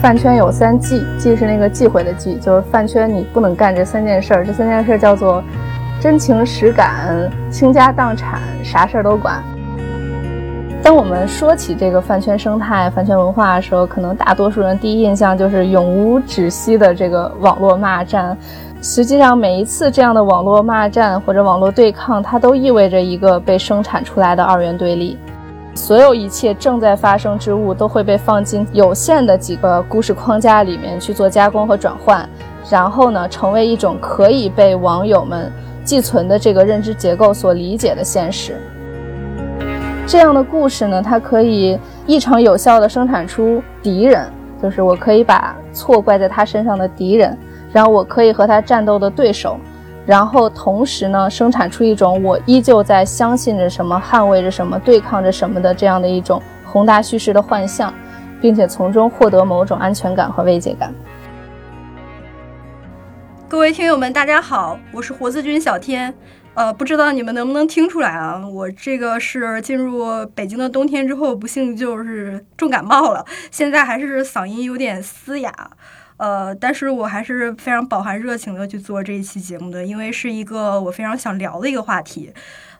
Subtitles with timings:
[0.00, 4.46] 饭圈有三忌，忌是那个忌讳的忌，就是饭圈你不能干这三件事儿。
[4.46, 5.42] 这三件事叫做
[6.00, 9.42] 真情实感、倾家荡产、啥事儿都管。
[10.84, 18.38] 当我们说起这个饭圈生态、饭圈文化的时候，可能大多数人第一印象就是永无止息的这个网络骂战。
[18.80, 25.18] 实际上，每一次这样的网络骂战或者网络对抗，它都意味着一个被生产出来的二元对立。
[25.78, 32.28] 所有一切正在发生之物都会被放进有限的几个故事框架里面去做加工和转换，
[32.68, 35.52] 然后呢，成为一种可以被网友们
[35.84, 38.56] 寄存的这个认知结构所理解的现实。
[40.04, 44.28] 这样的故事呢，它可以异常有效地生产出敌人，
[44.60, 47.38] 就是我可以把错怪在他身上的敌人，
[47.72, 49.56] 然后我可以和他战斗的对手。
[50.08, 57.92] 然后同时呢，生产出一种我依旧在相信着什么、捍卫着什么、对抗着什么的这样的一种宏大叙事的幻象，
[58.40, 60.94] 并且从中获得某种安全感和慰藉感。
[63.50, 66.14] 各位听友们，大家好，我是活字君小天。
[66.54, 68.42] 呃，不知道你们能不能听出来啊？
[68.48, 75.52] 我这个是进入北京的冬天之后，不幸就是重感冒了，现在还是嗓音有点嘶哑。
[76.18, 82.32] 呃，但是我还是非常饱含热情的去做这一期节目的，因为是一个我非常想聊的一个话题。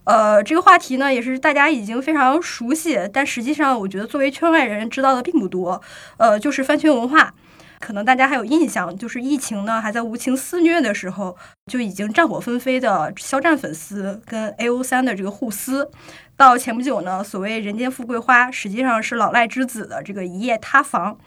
[0.05, 5.81] 呃，这个话题呢，也是大家已经非常熟悉，但实际上我觉得作为圈外人知道的并不多。
[6.17, 7.35] 呃，就是饭圈文化，
[7.79, 11.37] 可能大家还有印象，就是疫情呢还在无情肆虐的时候，
[11.71, 15.91] 就已经战火纷飞的肖战粉丝跟 A O 三的这个互撕，
[16.37, 21.19] 到前不久呢，所谓人间富贵花，实际上是老赖之子的这个一夜塌房。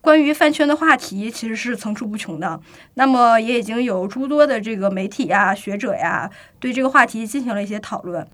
[0.00, 2.60] 关于饭圈的话题其实是层出不穷的，
[2.94, 8.26] 那么也已经有诸多的这个媒体呀、学者呀对这个话题进行了一些讨论。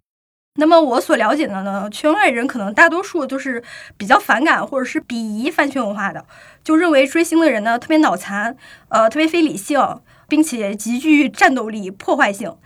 [0.57, 3.61] 那么我所了解的呢，圈外人可能大多数都是
[3.97, 6.25] 比较反感或者是鄙夷饭圈文化的，
[6.63, 8.57] 就认为追星的人呢特别脑残，
[8.89, 12.57] 呃，特别非理性，并且极具战斗力、破坏性。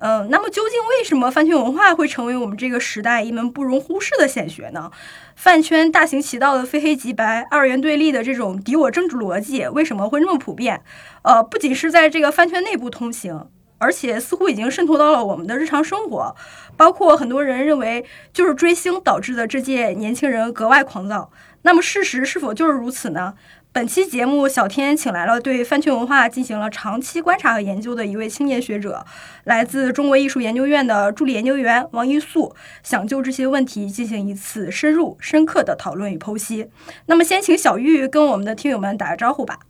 [0.00, 4.90] 嗯，那么究竟为什么饭圈文化会成为我们这个时代一门不容忽视的显学呢？
[5.36, 10.82] 饭圈大行其道的非黑即白、二元对立的这种敌我政治逻辑为什么会那么普遍？
[11.22, 16.34] 呃，不仅是在这个饭圈内部通行，而且似乎已经渗透到了我们的日常生活，
[16.78, 21.30] 包括很多人认为就是追星导致的这届年轻人格外狂躁。
[21.62, 23.34] 那么事实是否就是如此呢？
[23.72, 29.06] 本期节目，小天请来了对饭圈文化进行了长期观察和研究的一位青年学者，
[29.44, 36.68] 来自中国艺术研究院的助理研究员王玉素，想就这些问题进行一次深入、深刻的讨论与剖析。
[37.06, 39.60] 那么，先请小玉跟我们的听友们打个招呼吧。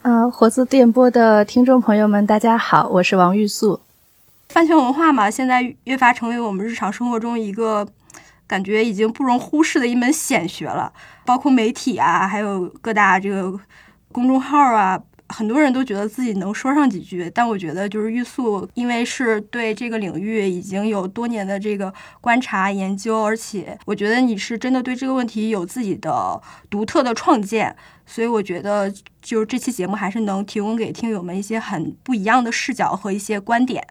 [0.00, 3.80] 嗯，活字电波的听众朋友们，大家好，我是王玉素。
[4.48, 7.86] 饭圈文化嘛，现在越发成为我们日常生活中一个。
[8.50, 10.92] 感觉已经不容忽视的一门显学了，
[11.24, 13.56] 包括媒体啊，还有各大这个
[14.10, 17.30] 公众号啊，很多人都觉得自己能说上几句。
[17.32, 33.86] 但我觉得，就是玉素，因为是对这个领域已经有多年的这个观察研究，而且我觉得你是真的对这个问题有自己的独特的创建，所以我觉得，就是这期节目还是能提供给听友们一些很不一样的视角和一些观点。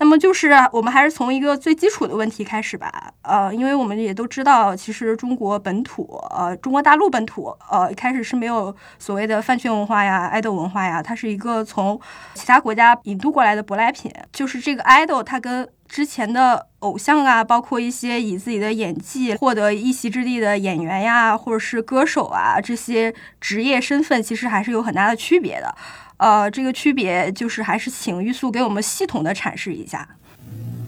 [0.00, 12.00] 那么就是我们还是从一个最基础的问题开始吧，呃，因为我们也都知道，其实中国本土，呃，中国大陆本土，呃，开始是没有所谓的饭圈文化呀、爱豆文化呀，它是一个从
[12.32, 14.10] 其他国家引渡过来的舶来品。
[14.32, 25.74] 就是这个爱豆，它跟之前的偶像啊，包括一些以自己的演技获得一席之地的演员呀，或者是歌手啊，这些职业身份，其实还是有很大的区别的。
[26.20, 30.06] 呃，这个区别就是还是请玉素给我们系统的阐释一下。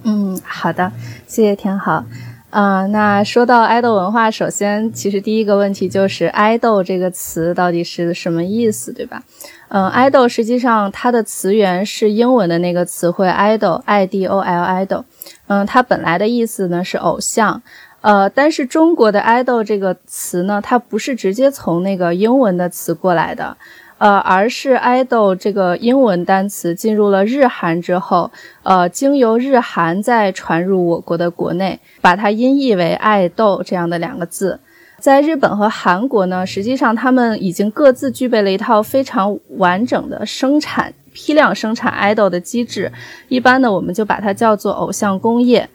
[0.04, 0.93] 嗯，好的，
[1.26, 2.04] 谢谢挺好。
[2.50, 9.22] 嗯，那说到爱豆文化，首先其实第一个问题就是爱豆这个词到底是什么意思，对吧？
[9.69, 15.05] 嗯，爱豆实际上它的词源是英文的那个词汇 idol，i d o l idol。
[15.46, 17.62] 嗯，它本来的意思呢是偶像。
[18.02, 23.56] 呃，但是中国的爱豆这个词呢，它不是直接从那个英文的词过来的。
[24.02, 28.32] 呃，而是 idol 这个英文单词进入了日韩之后，
[28.64, 34.58] 呃，经由日韩再传入我国的国内，把它音译为爱豆这样的两个字。
[34.99, 42.90] 在日本和韩国呢，实际上他们已经各自具备了一套非常完整的生产批量生产 idol 的机制。
[43.28, 45.70] 一般呢，我们就把它叫做偶像工业。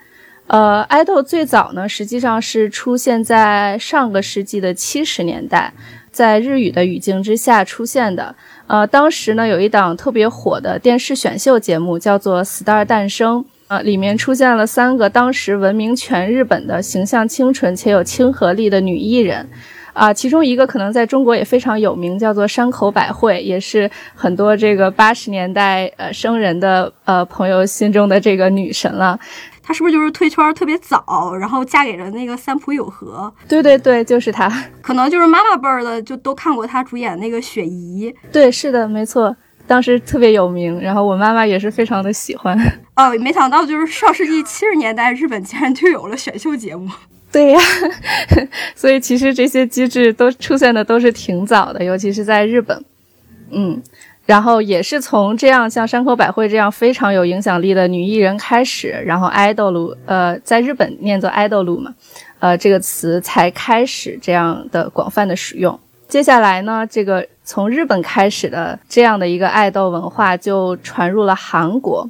[0.47, 5.71] 呃，idol 最早呢，实际上是出现在上个世纪的七十年代。
[6.17, 8.35] 在日语的语境之下出现的，
[8.65, 19.47] 呃，当时呢有一档特别火的电视选秀节目，叫做《Star 诞生》，呃，里面出现了三个当时闻名全日本的形象清纯且有亲和力的女艺人，
[19.93, 29.19] 啊，其中一个可能在中国也非常有名，叫做山口百惠，也是很多这个八十年代呃生人的呃朋友心中的这个女神了。
[29.67, 33.29] 她是不是就是退圈特别早，然后嫁给了那个三浦友和？
[33.49, 34.49] 对对对，就是她。
[34.81, 38.15] 可能就是妈妈辈儿的就都看过她主演那个雪姨。
[38.31, 39.35] 对，是的，没错，
[39.67, 42.57] 当时特别有名，然后我妈妈也是非常的喜欢。
[42.95, 46.89] 哦，没想到就是上世纪七十年代，日本竟然就有了选秀节目。
[47.29, 47.59] 对呀，
[48.73, 52.85] 所以其实这些机制都出现的都是挺早的，尤其是在日本，
[53.51, 53.83] 嗯，
[54.27, 61.91] 然后也是从这样像山口百惠这样非常有影响力的女艺人开始，然后 idol，呃，在日本念作 idol 嘛，
[62.37, 65.79] 呃，这个词才开始这样的广泛的使用。
[66.07, 72.07] 接下来呢，这个从日本开始的这样的一个爱豆文化就传入了韩国。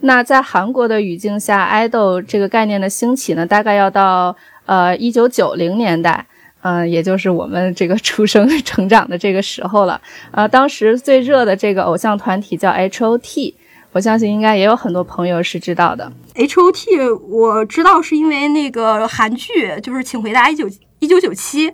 [0.00, 4.36] 那在韩国的语境下，爱豆这个概念的兴起呢，大概要到。
[4.66, 6.24] 呃，一九九零年代，
[6.62, 10.00] 嗯，也就是我们这个出生 成长的这个时候了。
[10.30, 13.54] 呃，当时最热的这个偶像团体叫 H O T，
[13.92, 16.12] 我相信应该也有很多朋友是知道的。
[16.34, 16.98] H O T
[17.28, 20.68] 我知道是因为那个韩剧，就是《请回答一九
[20.98, 21.70] 一九九七》。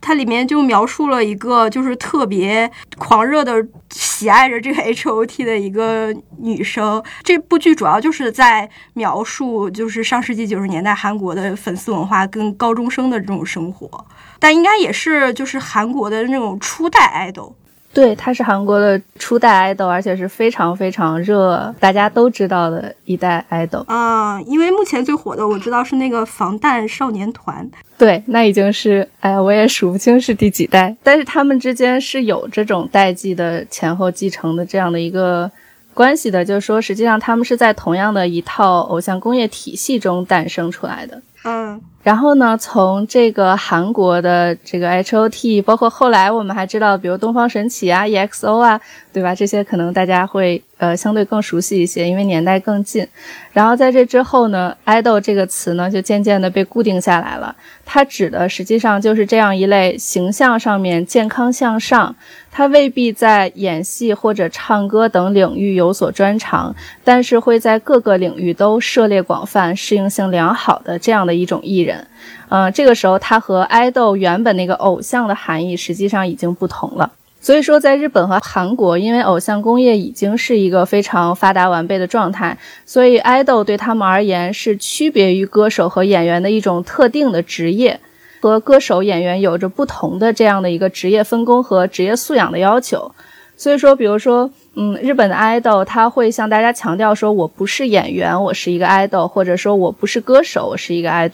[0.00, 3.52] 它里面就描述了一个就是特别狂热的
[3.90, 7.02] 喜爱着这个 H O T 的一个女生。
[7.22, 14.06] 这部剧主要就是在描述就是上世纪九十年代韩国的粉丝文化跟高中生的这种生活，
[14.38, 17.54] 但应该也是就是韩国的那种初代爱豆。
[17.92, 24.40] 对，他是韩国的初代爱豆，而且是非常非常热，大家都知道的一代爱豆啊。
[24.42, 27.68] 因为目前最火的，我知道是那个防弹少年团。
[27.96, 35.50] 对，那已经是，哎呀，我也数不清是第几代，但是他们之间是有这种代际的前后继承的这样的一个
[35.94, 41.20] 关系的，就是说，实际上他们是在同样的一套偶像工业体系中诞生出来的。
[41.44, 41.80] 嗯。
[42.02, 48.80] 然后呢，从这个韩国的这个 H O T，包括后来我们还知道，比如东方神起啊、E X O 啊，
[49.12, 49.34] 对吧？
[49.34, 53.06] 这些可能大家会呃相对更熟悉一些，因为年代更近。
[53.52, 57.54] 然后在这之后呢，idol 这个词呢就渐渐的被固定下来了。
[57.84, 62.14] 它指的实际上就是这样一类形象上面健康向上，
[62.58, 66.74] 他未必在演戏或者唱歌等领域有所专长，
[67.04, 72.04] 但是会在各个领域都涉猎广泛、适应性良好的这样的一种艺人。
[72.48, 77.12] 嗯，这个时候他和爱豆原本那个偶像的含义实际上已经不同了。
[77.40, 88.00] 所以说，在日本和韩国，因为偶像工业已经是一个非常发达完备的状态，所以爱豆对他们而言是区别于歌手和演员的一种特定的职业，
[88.40, 93.12] 和歌手演员有着不同的这样的一个职业分工和职业素养的要求。
[93.56, 101.28] 所以说，比如说，嗯，日本的爱豆他会向大家强调说：“我不是演员，我是一个爱豆，或者说我不是歌手，我是一个爱”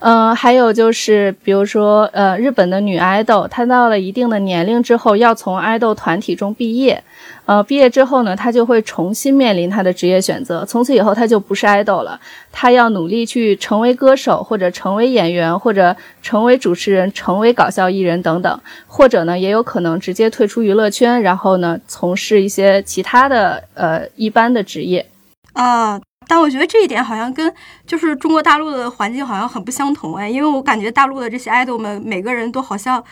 [0.00, 7.02] 嗯，还有就是，比如说，呃，日本的女爱豆，她到了一定的年龄之后，要从爱豆团体中毕业。
[7.46, 10.64] 呃，毕业之后呢，她就会重新面临她的职业选择。
[10.64, 12.20] 从此以后，她就不是爱豆了，
[12.52, 18.60] 她要努力去成为歌手，或者成为演员，或者成为主持人，成为搞笑艺人等等。
[18.86, 25.04] 或者呢，也有可能直接退出娱乐圈，然后呢，从事一些其他的呃一般的职业。
[25.52, 26.00] 啊。
[26.26, 27.54] 但我觉得这一点好像跟
[27.86, 33.02] 就是中国大陆的环境好像很不相同哎，因为我感觉大陆的这些爱豆们每个人都好像。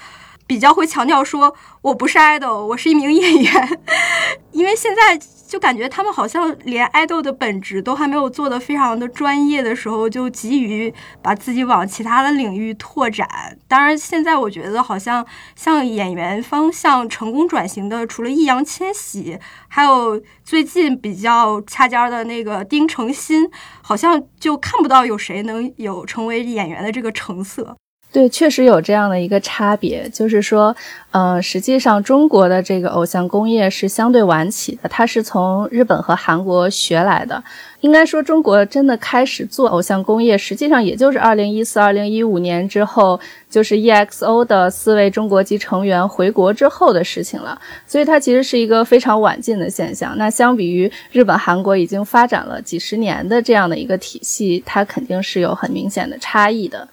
[0.48, 1.52] 比较会强调说，
[1.82, 3.80] 我不是 idol，我是一名演员，
[4.52, 13.28] 因为现在就感觉他们好像连爱豆的本质都还没有做得非常的专业的时候，就急于把自己往其他的领域拓展。
[13.68, 15.24] 当然，现在我觉得好像
[15.54, 19.38] 像演员方向成功转型的，除了易烊千玺，
[19.68, 23.48] 还有最近比较掐尖的那个丁程鑫，
[23.82, 27.76] 好像就看不到有谁能有成为演员的这个成色。
[28.16, 30.74] 对，确实有这样的一个差别，就是说，
[31.10, 37.44] 呃，实际上中国的这个偶像工业是相对晚起的，它是从日本和韩国学来的。
[37.82, 43.20] 应该说，中国真的开始做偶像工业，实际上也就是二零一四、二零一五年之后，
[43.50, 47.60] 就是 EXO 的四位中国籍成员回国之后的事情了。
[47.86, 50.16] 所以它其实是一个非常晚近的现象。
[50.16, 56.88] 那相比于日本、韩国已经发展了几十年的这样的一个体系，它肯定是有很明显的差异的。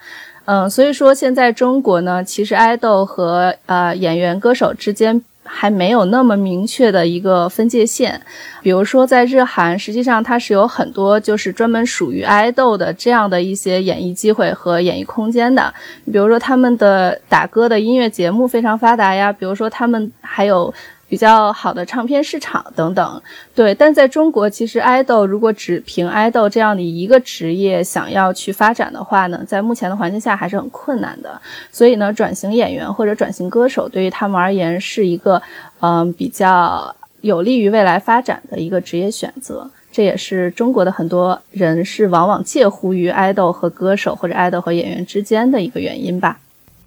[0.46, 8.22] 嗯，所以说现在中国呢，其实爱豆和呃演员、歌手之间还没有那么明确的一个分界线。
[8.62, 15.74] 比如说在日韩，实际上它是有很多就是专门属于爱豆的这样的一些演艺机会和演艺空间的。
[16.06, 20.74] 比如说他们的打歌的音乐节目非常发达呀，比如说他们还有。
[21.14, 23.22] 比较好的唱片市场等等。
[23.54, 31.40] 对，但在中国，其实爱豆如果只凭爱豆这样的一个职业想要去发展的话呢，在目前的环境下还是很困难的。
[31.72, 35.40] 所以呢，转型演员或者转型歌手对于他们而言是一个
[35.82, 39.70] 嗯比较有利于未来发展的一个职业选择。
[39.92, 46.40] 这也是中国的很多人是往往介乎于爱豆和歌手或者爱豆和演员之间的一个原因吧。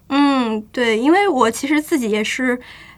[0.09, 2.57] 嗯，对，因为我其实自己也是，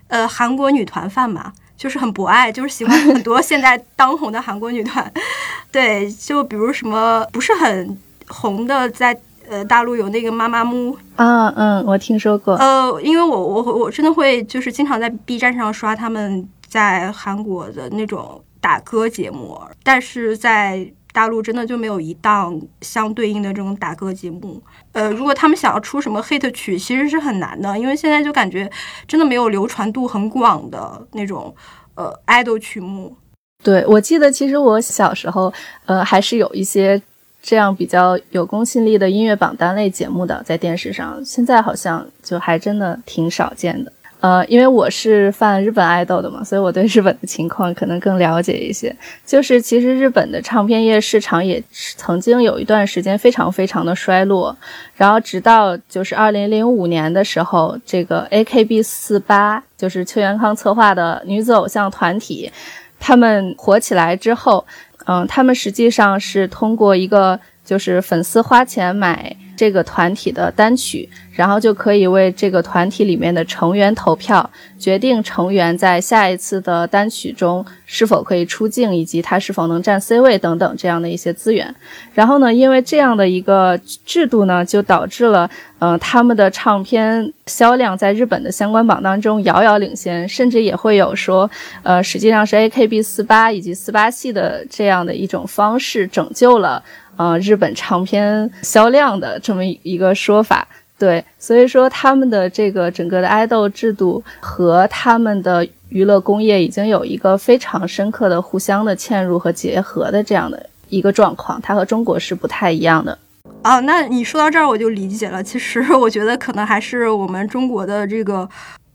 [0.10, 5.12] 呃，韩国女团范嘛，就是很博爱，就是喜欢很多现在当红的韩国女团。
[5.72, 7.98] 对，就比如什么不是很
[8.28, 9.18] 红的，在
[9.50, 12.56] 呃大陆有那个妈妈木啊，嗯，我听说过。
[12.56, 18.44] 呃，因为我我我真的会就是经常在 B 站上刷他们在韩国的那种。
[18.62, 24.62] 打歌节目，但是在大陆真的就没有一档相对应的这种打歌节目。
[24.92, 28.70] 呃，如果他们想要出什么 hit 曲，其实是很难的，因为现在就感觉
[29.08, 31.54] 真的没有流传度很广的那种
[31.96, 33.16] 呃 idol 曲目。
[33.64, 35.54] 对，我记得其实我小时候
[35.86, 37.02] 呃还是有一些
[37.42, 43.92] 这样比较有公信力的音乐榜单类节目的在电视上，现在好像就还真的挺少见的。
[44.22, 48.94] 呃，因为我是犯日本爱豆的嘛，所以我对日本的情况可能更了解一些。
[49.26, 54.54] 就是其实日本的唱片业市场也曾经有一段时间非常非常的衰落，
[54.96, 62.52] 然后直到就是二零零五年的时候，这个 AKB 四八就是邱元康策划的女子偶像团体，
[63.00, 64.66] 他们火起来之后，
[65.06, 69.34] 嗯，他们实际上是通过一个就是粉丝花钱买。
[69.60, 74.50] 这个团体的单曲，然后就可以为这个团体里面的成员投票，
[74.80, 81.76] 决定成员在下一次的单曲中是否可以出镜，以及他是否能占 C 位等等这样的一些资源。
[82.14, 85.50] 然后呢，因为这样的一个制度呢，就导致了，
[85.80, 91.52] 嗯，他们的唱片销量在日本的相关榜当中遥遥领先，甚至也会有说，
[91.84, 96.82] 呃，实际上是 AKB 四八以及四八系的这样的一种方式拯救了。
[97.20, 100.66] 呃，日本唱片销量的这么一个说法，
[100.98, 113.20] 对，所以说他们的这个整个的爱豆制度和他们的娱乐工业已经有一个非常深刻的互相的嵌入和结合的这样的一个状况，它和中国是不太一样的。
[113.66, 115.44] 哦，那你说到这儿我就理解了。
[115.44, 118.48] 其实我觉得可能还是我们中国的这个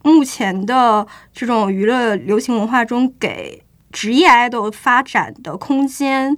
[0.02, 3.62] 目前的这种娱乐流行文化中给
[3.92, 6.34] 职业爱豆发展的空间。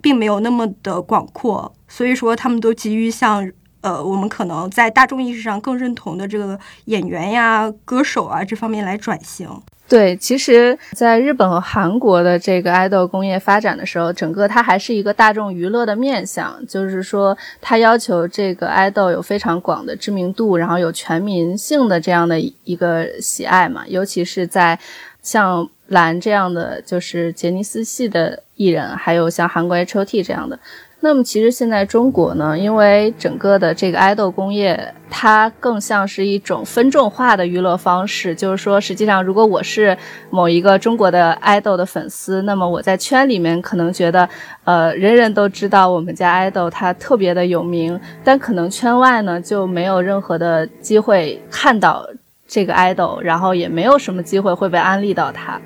[0.00, 9.48] 并没有那么的广阔，所以说他们都急于向呃我们可能在大众意识上更认同的这个演员呀、歌手啊这方面来转型。
[9.88, 24.78] 对，其实，在日本和韩国的这个爱豆工业发展的时候，整个它还是一个大众娱乐的面向，就是说它要求这个爱豆有非常广的知名度，然后有全民性的这样的一个喜爱嘛，尤其是在
[25.22, 25.68] 像。
[25.90, 30.58] 蓝这样的就是杰尼斯系的艺人，还有像韩国 H.O.T 这样的。
[31.02, 38.34] 那么其实现在中国呢，因为整个的这个爱豆工业，它更像是一种分众化的娱乐方式。
[38.34, 39.96] 就是说，实际上如果我是
[40.28, 44.28] 某一个中国的爱豆的粉丝，那么我在圈里面可能觉得，
[44.64, 52.06] 呃，人人都知道我们家爱豆他特别的有名，但可能圈外呢就没有任何的机会看到。
[52.50, 55.60] 这个 idol，然后也没有什么机会会被安利到他，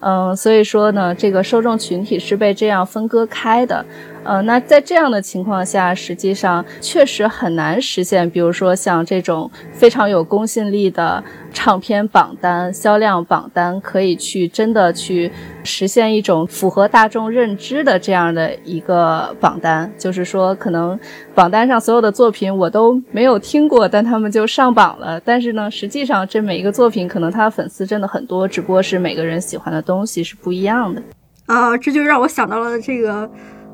[0.00, 3.84] 嗯，所以说呢，这个受众群体是被这样分割开的。
[4.30, 11.20] 呃，那在这样的情况下，实际上确实很难实现，比如说像这种非常有公信力的
[11.52, 15.32] 唱片榜单、销量榜单，可以去真的去
[15.64, 19.92] 实现一种符合大众认知的这样的一个榜单。
[19.98, 20.96] 就是说，可能
[21.34, 25.18] 榜单上所有的作品我都没有听过，但他们就上榜了。
[25.18, 31.02] 但是呢，实际上这每一个作品，可能他的粉丝真的很多，只不过是每个人喜欢的东西是不一样的。
[31.46, 33.28] 啊，这就让我想到了这个。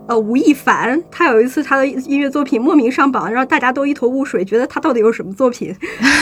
[0.08, 5.74] 呃，吴亦凡，他有一次他的音乐作品莫名上榜，让大家都一头雾水，觉得他到底有什么作品。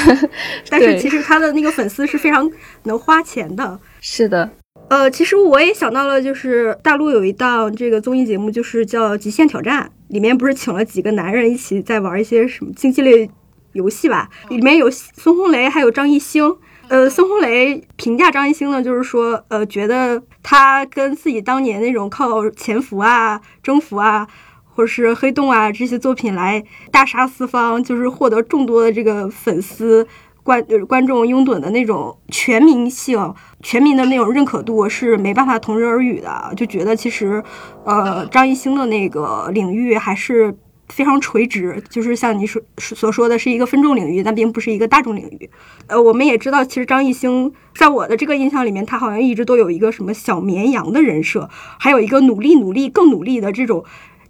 [0.71, 2.51] 但是其实他的那个粉丝是非常
[2.85, 3.79] 能花钱的。
[4.01, 4.51] 是的。
[4.89, 13.31] 呃，其实我也想到了，就是大陆有一档这个综艺节目，就是叫《极限挑战》，里面不是请了几个男人一起在玩一些什么竞技类
[13.73, 14.29] 游戏吧？
[14.49, 16.57] 里面有孙红雷，还有张艺兴。
[16.89, 24.27] 呃，孙红雷评价张艺兴呢，就是说，呃，觉得他跟自己当年那种靠潜伏啊、征服啊，
[24.65, 30.07] 或者是黑洞啊这些作品来大杀四方，就是获得众多的这个粉丝、
[30.43, 36.53] 观观众拥趸的那种全民性、全民的那种认可度是没办法同日而语的。
[36.55, 37.43] 就觉得其实，
[37.85, 40.55] 呃，张艺兴的那个领域还是
[40.89, 45.51] 非常垂直，就是像你所所说的是一个分众领域，但并不是一个大众领域。
[45.87, 51.49] 呃，我们也知道，其实张艺兴在我的这个印象里面，他好像一直都有一个什么小绵羊的人设，
[51.79, 53.85] 还有一个努力努力更努力的这种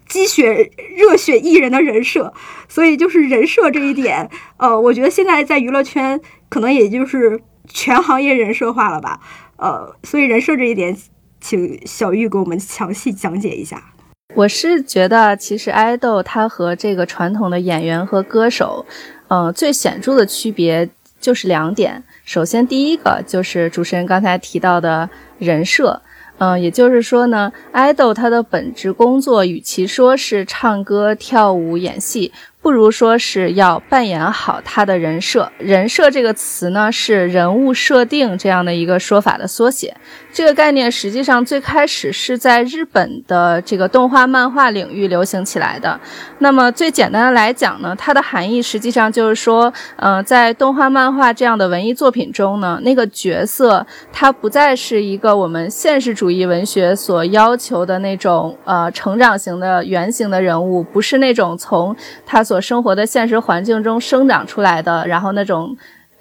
[0.08, 2.32] 鸡血热血艺人的人设。
[2.68, 9.20] 所以就是人设这一点，呃，我觉得现在在娱乐圈可能也就是全行业人设化了吧。
[9.56, 10.96] 呃，所以人设这一点，
[11.40, 13.93] 请小玉给我们详细讲解一下。
[14.32, 18.84] 我是觉得，其实爱豆他和这个传统的演员和歌手，
[19.28, 20.88] 呃，最显著的区别
[21.20, 22.02] 就是两点。
[22.24, 26.00] 首先，第一个就是主持人刚才提到的人设，
[26.38, 32.32] 嗯，也就是说呢，爱豆他的本职工作与其说是唱歌、跳舞、演戏。
[32.64, 35.52] 不如说是要扮演好他的人设。
[35.58, 39.94] 人设这个词呢，是人物设定这样的一个说法的缩写。
[40.32, 46.00] 这个概念实际上最开始是在日本的这个动画漫画领域流行起来的。
[46.38, 61.94] 那么最简单的来讲呢，它的含义实际上就是说，呃，在动画漫画这样的文艺作品中呢，那个角色他不再是一个我们现实主义文学所要求的那种呃成长型的原型的人物，不是那种从
[62.24, 65.76] 他所所生活的现实环境中生长出来的，然后那种。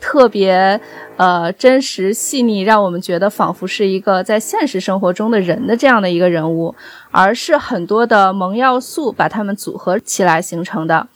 [0.05, 0.81] 特别，
[1.15, 6.75] 呃，真实细腻，让我们觉得仿佛是一个在现实生活中的人的这样的一个人物，
[7.09, 11.07] 而是很多的萌要素把它们组合起来形成的。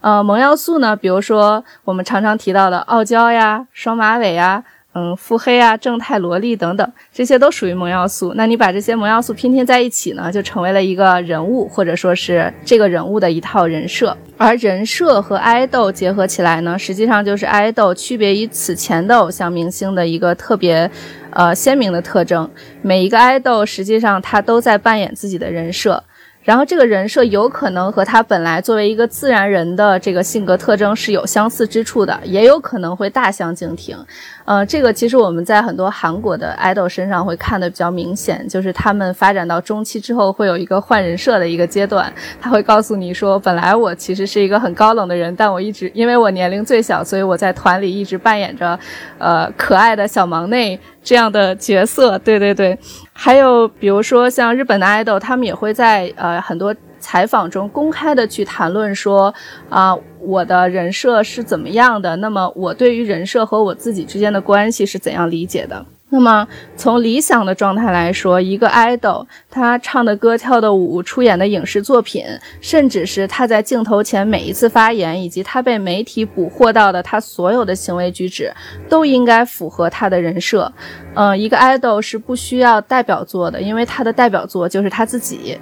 [0.00, 4.62] 呃，萌要素呢，比如说我们常常提到的傲娇呀、双马尾呀。
[4.98, 8.32] 嗯，腹黑啊，正太萝莉等等，这些都属于萌要素。
[8.34, 14.16] 那你把这些萌要素拼贴在一起呢，就成为了一个人物，或者说是这个人物的一套人设。
[14.38, 20.90] 而人设和爱豆结合起来呢，实际上就是爱豆区别于此前的偶像明星的一个特别，
[21.28, 22.50] 呃，鲜明的特征。
[22.80, 26.02] 每一个爱豆实际上他都在扮演自己的人设。
[26.46, 33.98] 然后这个人设有可能和他本来作为一个自然人的这个性格特征是有相似之处的，也有可能会大相径庭。
[34.44, 48.78] 呃，这个其实我们在很多韩国的 idol 身上会看的比较明显，就是他们发展到中期之后会有一个换人设的一个阶段，他会告诉你说，本来我其实是一个很高冷的人，但我一直因为我年龄最小，所以我在团里一直扮演着，
[49.18, 52.16] 呃，可爱的小忙内这样的角色。
[52.20, 52.78] 对对对。
[53.18, 59.34] 还有，比如说像日本的 idol，他们也会在呃很多采访中公开的去谈论说，
[59.70, 62.14] 啊，我的人设是怎么样的？
[62.16, 65.84] 那么我对于人设和我自己之间的关系是怎样理解的？
[66.08, 72.24] 那么从理想的状态来说，一个 idol 他唱的歌、跳的舞、出演的影视作品，
[72.60, 78.52] 甚至是他在镜头前每一次发言，以及他被媒体捕获到的他所有的行为举止，
[78.88, 80.72] 都应该符合他的人设。
[81.14, 85.58] 嗯，一个 idol 是不需要代表作的，因为他的代表作就是他自己。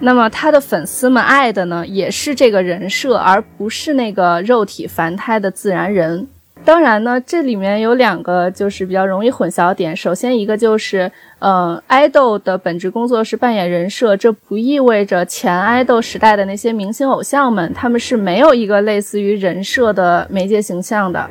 [0.00, 6.26] 那么他的粉丝们爱的呢，也是这个人设，而不是那个肉体凡胎的自然人。
[6.64, 9.94] 当然呢，这里面有两个就是比较容易混淆点。
[9.94, 21.28] 首先一个就是，呃，爱豆的本职工作是扮演人设，这不意味着前爱豆时代的那些明星偶像们他们是没有一个类似于人设的媒介形象的。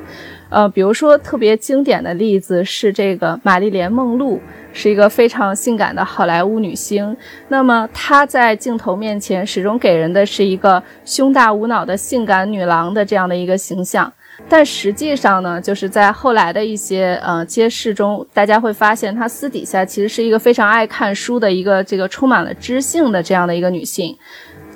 [0.50, 4.39] 呃，比如说特别经典的例子是这个玛丽莲梦露，
[4.72, 7.17] 是一个非常性感的好莱坞女星。
[7.48, 14.13] 那么她在镜头面前始终给人的是一个胸大无脑的性感女郎的这样的一个形象。
[14.49, 24.15] 但实际上呢，就是在后来的一些呃揭示中，大家会发现她私底下其实是一个非常爱看书的一个这个充满了知性的这样的一个女性，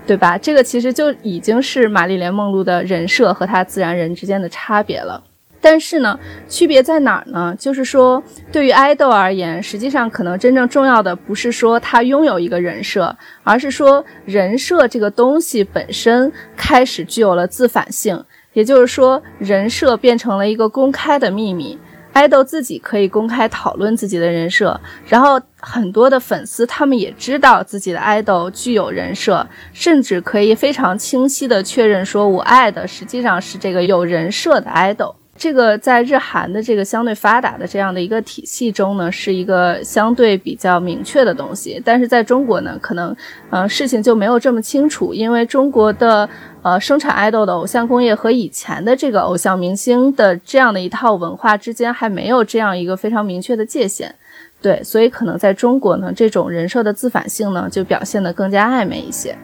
[0.07, 0.35] 对吧？
[0.37, 5.23] 这个其实就已经是玛丽莲梦露的人设和她自然人之间的差别了。
[5.59, 7.53] 但是呢，区别在哪儿呢？
[7.59, 18.23] 就是说，对于爱豆而言，实际上可能真正重要的不是说他拥有一个人设，而是说人设这个东西本身开始具有了自反性。
[18.57, 21.77] 也就是说，人设变成了一个公开的秘密，
[22.11, 35.15] 爱豆自己可以公开讨论自己的人设，然后很多的粉丝他们也知道自己的爱豆具有人设，甚至可以非常清晰的确认说，我爱的实际上是这个有人设的爱豆。
[35.37, 41.81] 这个在日韩的这个相对发达的这样的一个体系中呢，是一个相对比较明确的东西。
[41.85, 43.15] 但是在中国呢，可能
[43.51, 46.27] 呃事情就没有这么清楚，因为中国的
[46.63, 54.13] 呃生产爱豆的偶像工业和以前的这个偶像明星的这样的一套文化之间还没有这样一个非常明确的界限。
[54.59, 59.37] 对，所以可能在中国呢，这种人设的自反性呢，就表现得更加暧昧一些。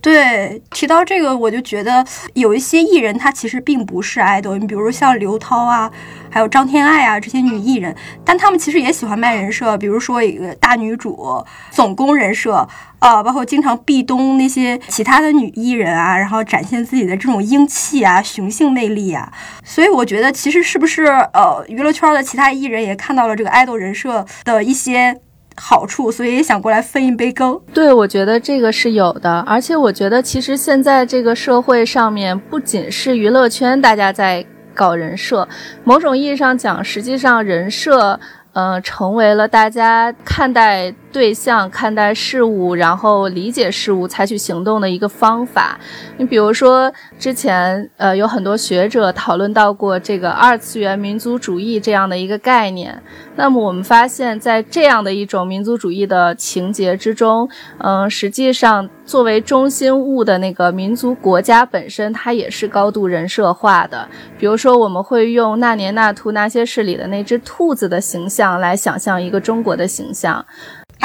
[0.00, 4.56] 对，提到这个，我就觉得有一些艺人，他其实并不是爱豆。
[4.58, 5.90] 你比如像刘涛啊，
[6.30, 12.68] 还有张天爱啊这些女艺人，但他们其实也喜欢卖人设，比如说一个大女主、总攻人设。
[13.00, 19.30] 啊，包括经常壁咚那些其他的女艺人啊，然后展现自己的这种英气啊、雄性魅力啊。
[19.62, 25.20] 所以我觉得，其实是不是呃，娱乐圈的其他艺人也看到了这个爱豆人设的一些
[25.56, 27.60] 好处，所以也想过来分一杯羹。
[27.72, 35.48] 对，我觉得这个是有的，而且我觉得其实现在这个社会上面，不仅是娱乐圈大家在搞人设，
[35.84, 38.18] 某种意义上讲，实际上人设。
[38.54, 45.78] 呃，成为了大家看待对象、看待事物，然后理解事物、采取行动的一个方法。
[46.16, 53.02] 你比如说，之前呃有很多学者讨论到过这个二次元民族主义这样的一个概念。
[53.36, 64.08] 那么我们发现，在这样的一种民族主义的情节之中，嗯，实际上作为中心物的那个民族国家本身，它也是高度人设化的。
[64.38, 70.44] 比如说，我们会用《那年那兔那些事》里的那只兔子的形象来想象一个中国的形象。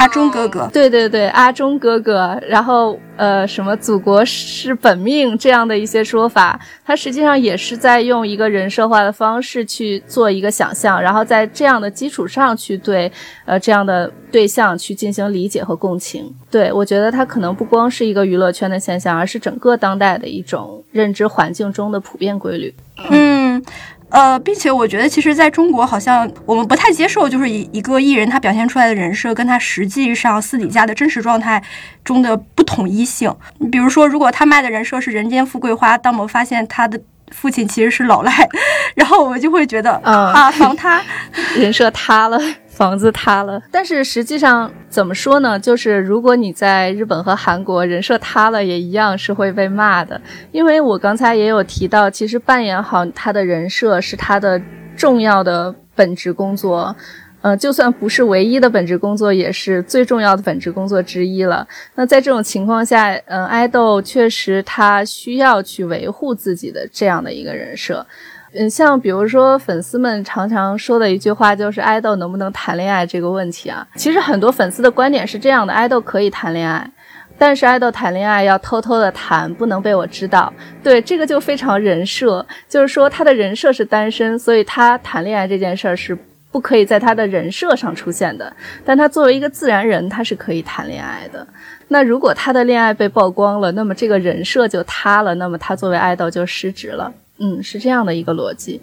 [0.00, 13.12] 阿忠哥哥，对对对，阿忠哥哥，然后呃，什么祖国是本命这样的一些说法，他实际上也是在用一个人设化的方式去做一个想象，然后在这样的基础上去对
[13.44, 16.34] 呃这样的对象去进行理解和共情。
[16.50, 22.74] 对我觉得他可能不光是一个娱乐圈的现象，而是整个当代的一种认知环境中的普遍规律。
[23.10, 23.62] 嗯。
[24.10, 31.62] 呃，并且我觉得，其实在中国，好像我们不太接受，就是一一个艺人他表现出来的人设，跟他实际上私底下的真实状态
[32.04, 33.34] 中的不统一性。
[33.58, 38.48] 你比如说，如果他卖的人设是人间富贵花，当我们发现他的父亲其实是老赖，
[38.96, 41.00] 然后我们就会觉得啊，防他
[41.56, 42.40] 人设塌了。
[42.80, 45.60] 房子塌了，但是实际上怎么说呢？
[45.60, 50.18] 就是如果你在日本和韩国人设塌了，也一样是会被骂的。
[50.50, 54.58] 因为我刚才也有提到，其实扮演好他的人设是他的
[54.96, 56.96] 重要的本职工作，
[57.42, 61.68] 呃，就算不是唯一的本职工作，也是最重要的本职工作之一了。
[61.96, 68.06] 那在这种情况下，嗯，爱豆确实他需要去维护自己的这样的一个人设。
[68.52, 73.86] 嗯，像比如说粉丝们常常说的一句话，就是爱豆能不能谈恋爱这个问题啊。
[73.94, 76.90] 其实很多粉丝的观点是这样的：爱豆可以谈恋爱，
[77.38, 80.52] 但是爱豆谈恋爱要偷偷的谈，不能被我知道。
[80.82, 86.18] 对，这个就非常人设，就是说他的人设是单身，所以他谈恋爱这件事儿是
[86.50, 88.52] 不可以在他的人设上出现的。
[88.84, 91.46] 但他作为一个自然人，他是可以谈恋爱的。
[91.86, 97.12] 那如果他的恋爱被曝光了，那么这个人设就塌了，那么他作为爱豆就失职了。
[97.40, 98.80] 嗯，是这样的一个逻辑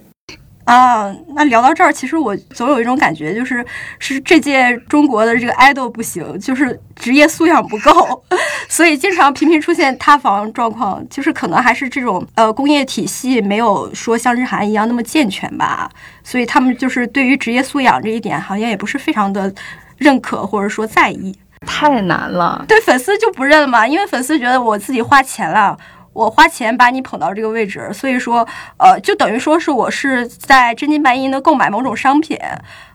[0.65, 1.15] 啊。
[1.36, 3.63] 那聊到这儿，其实我总有一种感觉，就是
[4.00, 8.24] 是这届中国的这个爱豆不行，就是职业素养不够，
[8.67, 11.08] 所以经常频频出现塌房状况。
[11.08, 15.89] 就是可能还是这种呃工业体系没有说像日韩一样那么健全吧，
[16.24, 19.54] 所以他们就是对于职业素养这一点，好像也不是非常的
[19.98, 21.34] 认可或者说在意。
[21.65, 25.78] 太难了，对粉丝就不认嘛，因为粉丝觉得我自己花钱了。
[26.18, 28.46] 我花钱把你捧到这个位置，所以说，
[28.80, 32.36] 呃，就等于说是我是在真金白银的购买某种商品，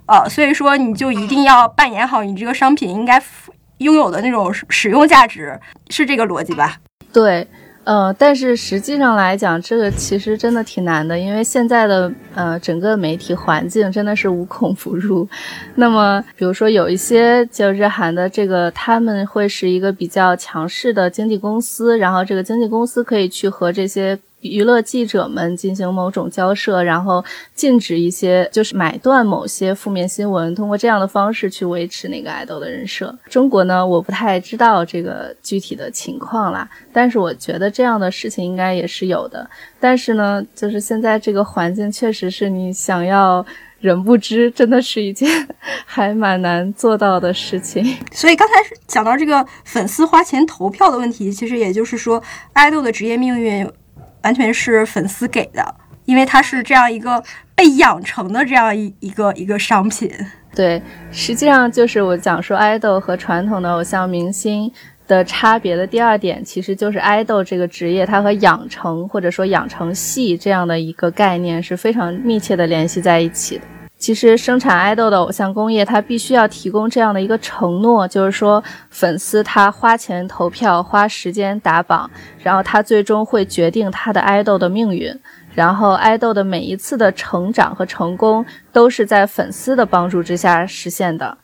[0.06, 3.22] 呃，所以说你就一定要扮演好你这个商品应该
[3.78, 5.56] 拥有的那种使用价值，
[5.88, 6.78] 是这个逻辑吧？
[7.12, 7.46] 对。
[7.84, 15.28] 呃，但是实际上来讲，这个其实真的挺难的，因为现在的呃整个媒体环境真的是无孔不入。
[15.74, 24.18] 那么，比如说有一些就日韩的这个，他们会是一个比较强势的经纪公司，然后这个经纪公司可以去和这些。
[24.42, 27.24] 娱乐记者们进行某种交涉，然后
[27.54, 33.16] 禁止一些就是买断某些负面新闻，通过这样的方式去维持那个爱豆的人设。
[33.30, 39.48] 中国呢，我不太知道这个具体的情况啦，但是我觉得这样的事情应该也是有的。
[39.80, 43.44] 但是呢，就是现在这个环境确实是你想要
[43.80, 45.28] 人不知，真的是一件
[45.86, 47.84] 还蛮难做到的事情。
[48.12, 48.54] 所以刚才
[48.86, 53.68] 讲到这个粉丝花钱投票的问题，其实也就是说，爱豆的职业命运。
[54.24, 57.22] 完全是粉丝给的，因为它是这样一个
[57.54, 60.10] 被养成的这样一一个一个商品。
[60.54, 64.70] 对，实际上就是我讲说爱豆和传统的偶像明星
[65.06, 73.64] 的差别的第二点，其实就是爱豆这个职业，它和养成或者说养成系这样的一个概念是非常密切的联系在一起的。
[74.02, 78.60] 其实生产爱豆的偶像工业，它必须要提供这样的一个承诺，就是说
[78.90, 82.10] 粉丝他花钱投票、花时间打榜，
[82.42, 85.16] 然后他最终会决定他的爱豆的命运，
[85.54, 91.38] 然后爱豆的每一次的成长和成功都是在粉丝的帮助之下实现的。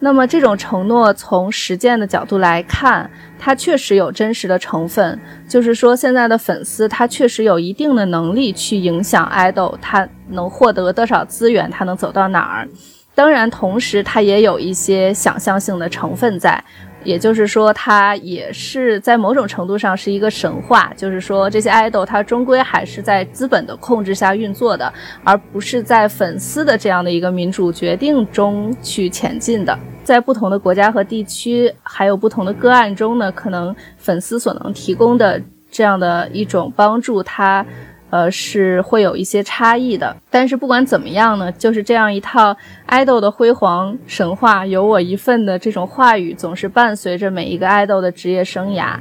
[0.00, 12.68] 那么这种承诺从实践的角度来看，它确实有真实的成分，就是说现在的粉丝他确实有一定的能力去影响爱豆，他能获得多少资源，他能走到哪儿。
[13.14, 16.62] 当然，同时它也有一些想象性的成分在，
[17.04, 24.92] 也就是说，它也是在某种程度上是一个神话，就是说这些爱豆它终归还是在资本的控制下运作的，
[25.24, 29.78] 而不是在粉丝的这样的一个民主决定中去前进的。
[30.02, 37.64] 在不同的国家和地区，还有不同的个案中呢，可能粉丝所能提供的这样的一种帮助，它。
[38.10, 48.96] 呃，是会有一些差异的，但是不管怎么样呢，就是这样一套爱豆的辉煌神话，有我一份的这种话语，总是伴随着每一个爱豆的职业生涯。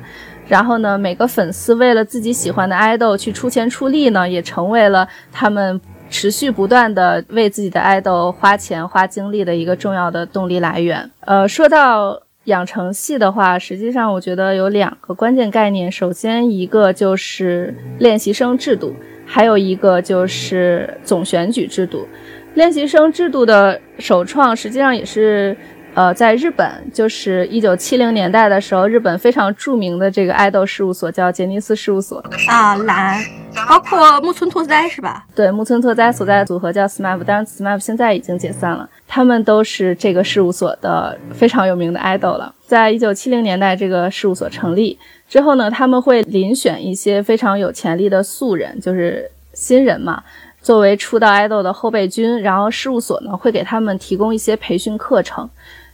[0.48, 11.10] 然后呢，每个粉丝为了自己喜欢的爱豆去出钱出力呢，也成为了他们持续不断的为自己的爱豆花钱花精力的一个重要的动力来源。
[11.22, 12.27] 呃，说到。
[12.48, 15.90] 养成系的话，实际上我觉得有两个关键概念。
[15.90, 18.94] 首先，一个就是练习生制度，
[19.26, 22.06] 还有一个就是总选举制度。
[22.56, 25.56] 练习生制度的首创，实际上也是。
[25.98, 33.20] 呃，在日本，就是一九七零年代的时候，日本非常著名的这个爱豆事务所叫杰尼斯事务所啊，蓝，
[33.68, 35.26] 包括木村拓哉是吧？
[35.34, 38.88] 对，木村拓哉所在的组合叫 SMAP，但是 SMAP 现在已经解散了。
[39.08, 42.54] 他们都是这个事务所的非常有名的爱豆了。
[42.68, 50.22] 在一九七零年代，这个事务所成立之后呢，他们会遴选一些非常有潜力的素人，就是新人嘛，
[50.62, 55.50] 作为出道爱豆的后备军，然后事务所呢会给他们提供一些培训课程。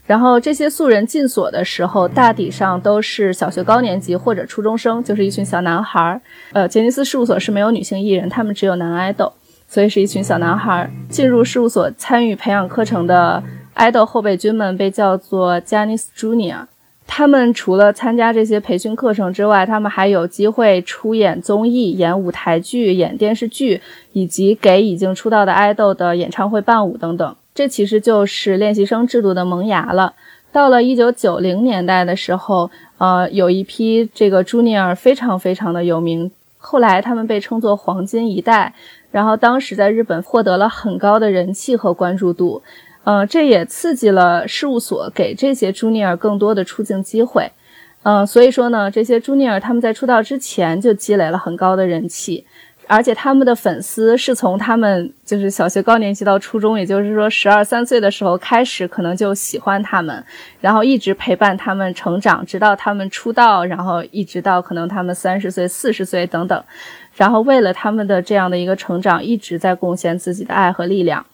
[0.06, 6.22] 然后这些素人进所的时候，大抵上都是小学高年级或者初中生，就是一群小男孩儿。
[6.52, 9.32] 呃，杰尼斯事务所是没有女性艺人，他们只有男爱豆，
[9.68, 13.42] 所以是一群小男孩儿进入事务所参与培养课程的
[13.74, 16.66] 爱豆后备军们被叫做 Janis Junior。
[17.08, 27.36] 他们除了参加这些培训课程之外，他们还有机会出演综艺、演舞台剧、演电视剧，以及给已经出道的爱豆的演唱会伴舞等等。
[27.56, 30.14] 这其实就是练习生制度的萌芽了。
[30.52, 38.74] 到了一九九零年代的时候，呃，有一批这个 Junior 非常非常的有名，后来他们被称作黄金一代。
[39.12, 42.64] 然后当时在日本获得了很高的人气和关注度，
[43.04, 47.52] 呃，这也刺激了事务所给这些 Junior 更多的出镜机会。
[48.04, 52.46] 嗯，所以说呢，这些 Junior 他们在出道之前就积累了很高的人气。
[52.88, 60.24] 而且他们的粉丝是从他们就是小学高年级到初中，也就是说十二三岁的时候开始，可能就喜欢他们，
[60.60, 66.64] 然后一直陪伴他们成长，直到他们出道，然后一直到可能他们三十岁、四十岁等等，
[67.16, 71.26] 然后为了他们的这样的一个成长，一直在贡献自己的爱和力量。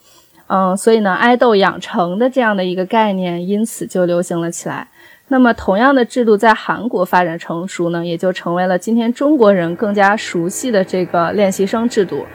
[0.47, 4.87] 嗯，所以呢，爱豆养成的这样的一个概念，因此就流行了起来。
[5.31, 12.25] 那么，同样的制度在韩国发展成熟呢，也就成为了今天中国人更加熟悉的这个练习生制度。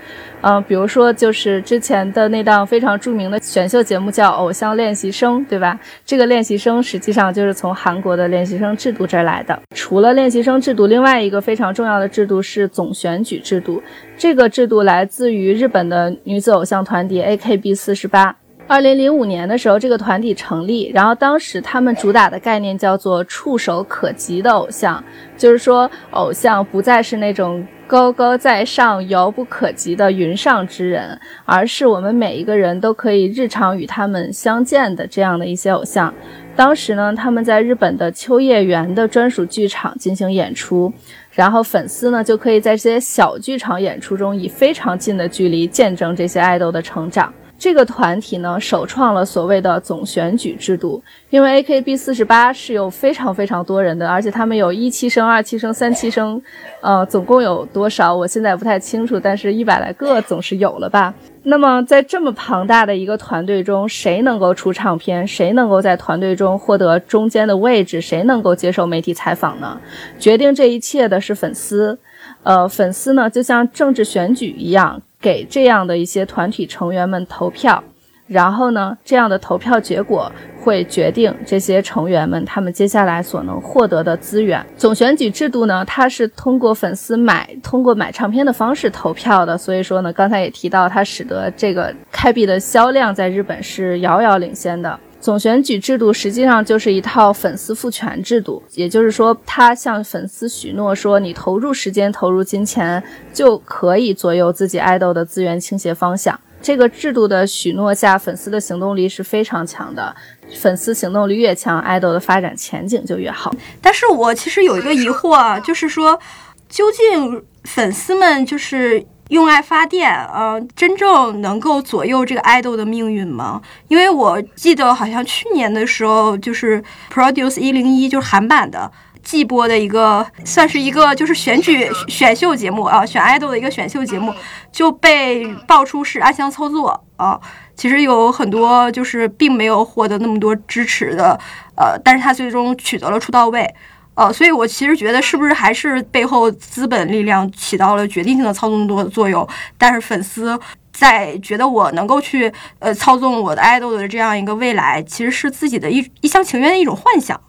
[0.43, 5.77] 嗯，比如说，就是之前的那档非常著名的选秀节目叫《偶像练习生》，对吧？
[6.05, 9.59] 这个练习生实际上就是从韩国的练习生制度这儿来的。
[9.75, 13.83] 除了练习生制度，另外一个非常重要的制度是总选举制度。
[14.17, 18.37] 这个制度来自于日本的女子偶像团体 AKB 四十八。
[18.67, 25.05] 二零零五年的时候，这个团体成立，然后当时他们主打的概念叫做触手可及的偶像，
[25.37, 36.13] 就是说偶像不再是那种高高在上、遥不可及的云上之人，而是我们每一个人都可以日常与他们相见的这样的一些偶像。
[36.57, 40.91] 当时呢，他们在日本的秋叶原的专属剧场进行演出，
[41.33, 47.31] 然后粉丝呢就可以在这些小剧场演出中以非常近的距离见证这些爱豆的成长。
[47.65, 51.03] 这个团体呢，首创了所谓的总选举制度。
[51.31, 56.39] 因为 AKB 四十八是有非常非常多人的，而且他们有一期生、二期生、三期生，
[56.83, 58.15] 呃，总共有多少？
[58.15, 61.15] 我现在不太清楚，但是一百来个总是有了吧。
[61.45, 65.27] 那么在这么庞大的一个团队中，谁能够出唱片？
[65.27, 67.99] 谁能够在团队中获得中间的位置？
[67.99, 69.81] 谁能够接受媒体采访呢？
[70.19, 71.99] 决定这一切的是粉丝。
[72.43, 75.01] 呃，粉丝呢，就像政治选举一样。
[75.25, 77.83] 给这样的一些团体成员们投票，
[78.27, 84.63] 然后呢，这样的投票结果会决定这些成员们他们接下来所能获得的资源。
[84.77, 95.01] 总选举制度呢，它是通过粉丝买通过买唱片的方式投票的，所以说呢，刚才也提到，它使得这个开币的销量在日本是遥遥领先的。
[95.25, 106.39] 总选举制度实际上就是一套粉丝赋权制度，也就是说，他向粉丝许诺说，你投入时间、投入金钱，就可以左右自己爱豆的资源倾斜方向。
[106.61, 110.15] 这个制度的许诺下，粉丝的行动力是非常强的。
[110.59, 113.51] 粉丝行动力越强，爱豆的发展前景就越好。
[113.81, 116.21] 但是我其实有一个疑惑啊，就是说，
[116.69, 123.61] 究竟粉丝们就是用爱发电，呃，真正能够左右这个爱豆的命运吗？
[123.89, 126.83] 因为我记得好像去年的时候，就是
[127.13, 134.33] Produce 一零一，就是韩版的季播的一个，算是一个就是选举选秀节目啊，选爱豆的一个选秀节目，
[134.71, 137.41] 就被爆出是暗箱操作啊。
[137.75, 141.41] 其实有很多就是并没有获得那么多支持的，
[141.77, 143.75] 呃，但是他最终取得了出道位。
[144.15, 149.47] 呃，所以我其实觉得，是不是还是背后资本力量起到了决定性的操纵作作用？
[149.77, 150.59] 但是粉丝
[150.93, 157.41] 在觉得我能够去呃操纵我的爱豆的这样一个未来，其实是自己的一一厢情愿的一种幻想。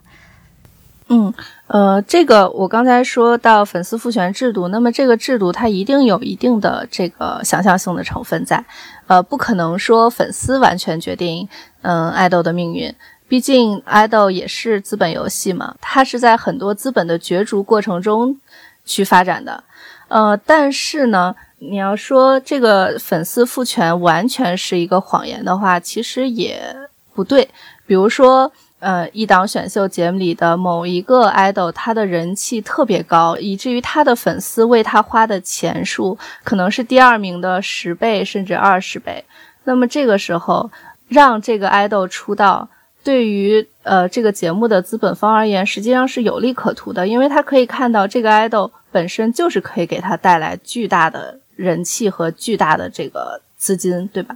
[1.08, 1.32] 嗯，
[1.68, 8.66] 呃，这个我刚才说到粉丝复权制度，那么这个制度它一定有一定的这个想象性的成分在，
[9.06, 11.48] 呃，不可能说粉丝完全决定
[11.84, 12.92] 嗯爱豆的命运。
[13.28, 18.40] 毕竟，idol 也是资本游戏嘛，它是在很多资本的角逐过程中
[18.86, 19.64] 去发展的。
[20.08, 26.76] 呃，但是呢，你要说这个粉丝赋权完全是一个谎言的话，其实也
[27.16, 27.50] 不对。
[27.88, 39.26] 比如说，呃，一档选秀节目里的某一个 idol，他的人气特别高，以至于他的粉丝为他花的钱数可能是第二名的十倍甚至二十倍。
[39.64, 40.70] 那么这个时候，
[41.08, 42.70] 让这个 idol 出道。
[43.06, 54.36] 对于呃这个节目的资本方而言，实际上是有利可图的，因为他可以看到这个爱豆本身就是可以给他带来巨大的人气和巨大的这个资金，对吧？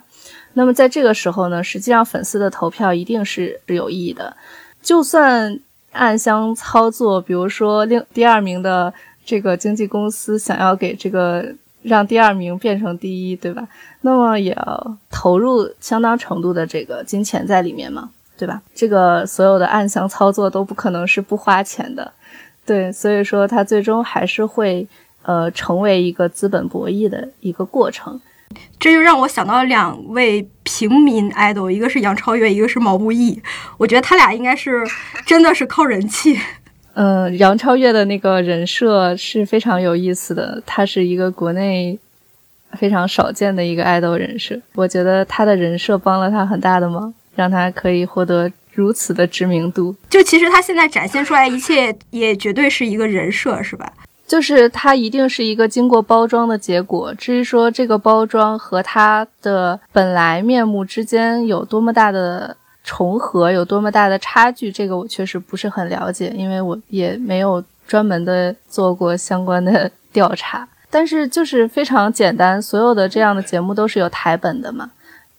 [0.53, 4.37] 那么在这个时候呢，实际上粉丝的投票一定是有意义的，
[4.83, 5.59] 就算
[5.91, 8.93] 暗箱操作，比如说另第二名的
[9.25, 11.43] 这个经纪公司想要给这个
[11.81, 13.67] 让第二名变成第一，对吧？
[14.01, 18.11] 那么也要投入相当程度的这个金钱在里面嘛。
[18.39, 18.61] 对吧？
[18.73, 22.13] 这个所有的暗箱操作都不可能是不花钱的，
[22.65, 24.87] 对，所以说它最终还是会
[25.23, 28.17] 呃成为一个资本博弈的一个过程。
[28.79, 33.39] 这就让我想到两位平民 idol，一个是杨超越，一个是毛不易。
[33.77, 34.81] 我觉得他俩应该是
[35.25, 36.39] 真的是靠人气。
[36.93, 41.99] 嗯， 杨超越的那个人设是非常有意思的，他是一个国内
[42.71, 44.59] 非常少见的一个 idol 人设。
[44.73, 47.13] 我觉得他的人设帮了他很大的忙。
[47.39, 53.89] 让他可以获得如此的知名度，就其实他现在展现出来一切也绝对是一个人设，是吧？
[54.27, 57.13] 就是他一定是一个经过包装的结果。
[57.15, 70.67] 至于说这个包装和他的本来面目之间有多么大的重合，有多么大的差距，这个我确实不是很了解，因为我也没有专门的做过相关的调查。
[70.89, 74.91] 但是就是非常简单，所有的这样的节目都是有台本的嘛。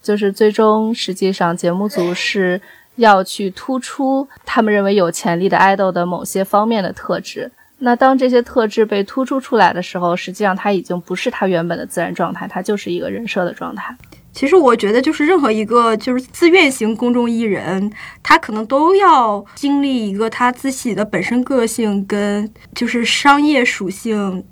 [0.03, 2.61] 就是最终，实际上节目组是
[2.97, 7.51] 要去突出他们认为有潜力的爱豆的某些方面的特质。
[7.83, 13.97] 那当这些特质被突出出来的时候，实际上他已经不是他原本的自然状态，他就是一个人设的状态。
[14.33, 17.91] 其实我觉得，就是任何一个就是自愿型公众艺人，
[18.23, 24.45] 他可能都要经历一个他自己的本身个性跟就是商业属性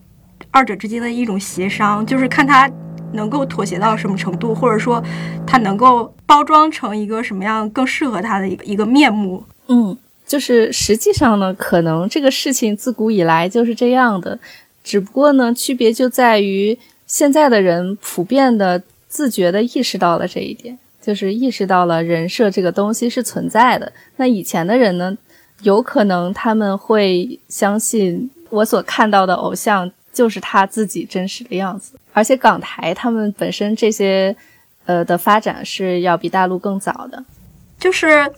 [0.51, 2.71] 二者之间的一种协商，就是看他。
[3.13, 5.03] 能够妥协到什么程度，或者说，
[5.47, 9.43] 他能够包装成一个什么样更适合他的一个一个面目？
[9.69, 14.39] 嗯，就是实际上呢，可能这个事情自古以来就是这样的，
[14.85, 23.93] 只不过呢，区别就在于现在的人普遍的自觉的意识到了这一点，就是意识到了人设这个东西是存在的。
[24.17, 25.17] 那以前的人呢，
[25.63, 29.91] 有可能他们会相信我所看到的偶像。
[30.19, 34.35] 就是他自己真实的样子，而且港台他们本身这些，
[34.85, 37.25] 呃的发展是要比大陆更早的。
[37.79, 38.29] 就是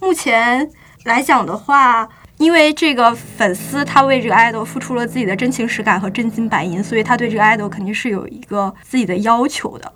[0.00, 0.70] 目前
[1.04, 9.92] 来讲的话，因为这个粉丝他为这个 idol 付出了自己的真情实感和真金白银，所以他对这个 idol 肯定是有一个自己的要求的。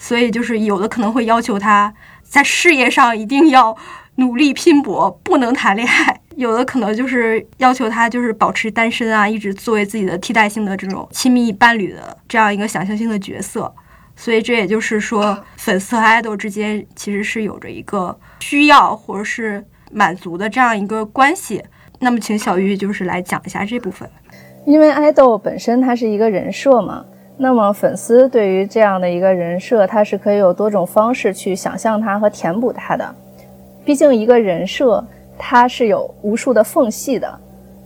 [0.00, 3.76] 所以就是有的可能会要求他在事业上一定要
[4.16, 6.21] 努力拼搏，不能谈恋爱。
[6.36, 13.72] 有的可能就是要求他就是保持单身啊，一直作为自己的替代性的这种亲密伴侣的这样一个想象性的角色，
[14.16, 21.62] 所以这也就是说，粉丝和爱豆之间其实是有着一个需要或者是满足的这样一个关系。
[22.00, 24.08] 那么，请小玉就是来讲一下这部分。
[24.64, 27.04] 因为爱豆本身它是一个人设嘛，
[27.36, 33.14] 那么粉丝对于这样的一个人设，它是可以有多种方式去想象它和填补它的。
[33.84, 35.04] 毕竟一个人设。
[35.44, 37.36] 它是有无数的缝隙的，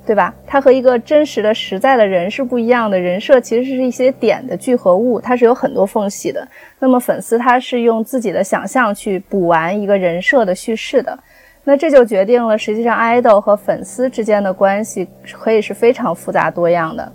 [0.04, 0.34] 对吧？
[0.46, 3.00] 它和一个真实的、实在的人是不一样的。
[3.00, 6.46] 人设其实是一些点的聚合物，它是有很多缝隙的。
[6.78, 11.18] 那么粉丝他是用自己的想象去补完一个人设的叙事的，
[11.64, 17.10] 那这就决定了，实际上爱豆和粉丝之间的关系可以是非常复杂多样的。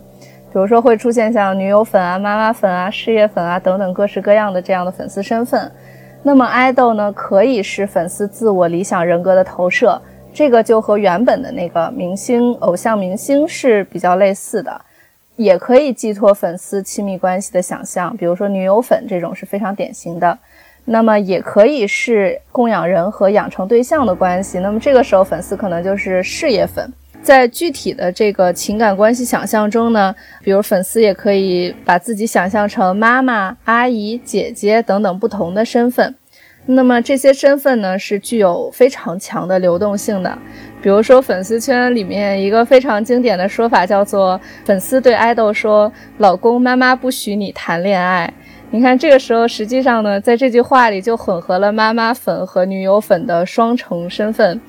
[0.51, 5.71] 比如说会出现像女友粉啊、妈妈粉啊、事业粉啊等等各式各样的这样的粉丝身份。
[6.23, 9.99] 那么爱豆呢，可以是粉丝自我理想人格的投射，
[10.33, 14.81] 这个就和原本的那个明星、偶像明星是比较类似的，
[15.35, 20.37] 也可以寄托粉丝亲密关系的想象，比如说女友粉这种是非常典型的。
[20.85, 26.91] 那么也可以是供养人和养成对象的关系，那么这个时候粉丝可能就是事业粉。
[27.21, 30.13] 在具体的这个情感关系想象中呢，
[30.43, 36.15] 比如粉丝也可以把自己想象成妈妈、阿姨、姐姐等等不同的身份。
[36.65, 40.37] 那么这些身份呢是具有非常强的流动性的。
[40.81, 48.31] 比如说粉丝圈里面一个非常经典的说法叫做：粉丝对爱豆说，老公妈妈不许你谈恋爱。
[48.69, 54.61] 你看这个时候实际上呢，在这句话里就混合了妈妈粉和女友粉的双重身份。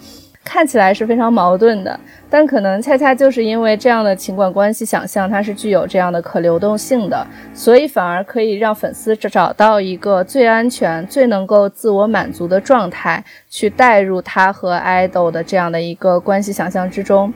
[0.45, 17.33] 看起来是非常矛盾的，但可能恰恰就是因为这样的情感关系想象，它是具有这样的可流动性的，所以反而可以让粉丝找到一个最安全、最能够自我满足的状态，去带入他和爱豆的这样的一个关系想象之中。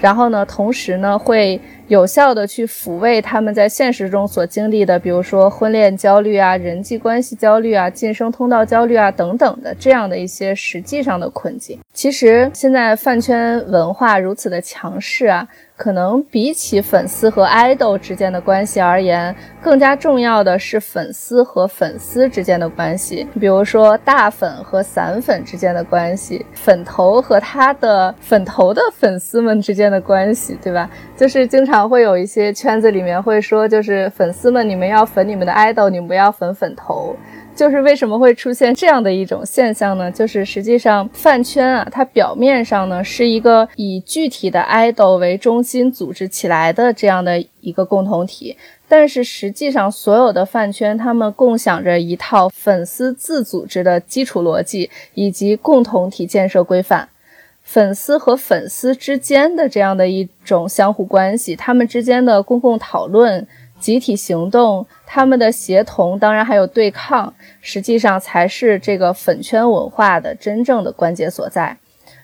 [0.00, 11.78] 然后呢，同时呢，会有效的去抚慰他们在现实中所经历的，比如说婚恋焦虑啊、人际关系焦虑啊、晋升通道焦虑啊等等的这样的一些实际上的困境。
[11.92, 15.46] 其实现在饭圈文化如此的强势啊。
[15.80, 23.26] 可能比起粉丝和爱豆之间的关系而言，更加重要的是粉丝和粉丝之间的关系。
[23.40, 30.90] 比如说大粉和散粉之间的关系，粉头和他的粉头的粉丝们之间的关系，对吧？
[31.16, 37.16] 就是经常会有一些圈子里面会说，就是粉丝们，你们要粉你们的爱豆，你们不要粉粉头。
[37.54, 40.10] 就是为什么会出现这样的一种现象呢？
[40.10, 48.56] 就是实际上饭圈啊，它表面上呢是一个以具体的 idol 为中心组织起来的这样的一个共同体，
[48.88, 57.10] 但是实际上所有的饭圈他们共享着一套粉丝自组织的基础逻辑以及共同体建设规范，
[57.62, 63.46] 粉丝和粉丝之间的这样的一种相互关系，他们之间的公共讨论。
[63.80, 71.76] 集体行动，他们的协同，当然还有对抗，实际上才是这个粉圈文化的真正的关键所在。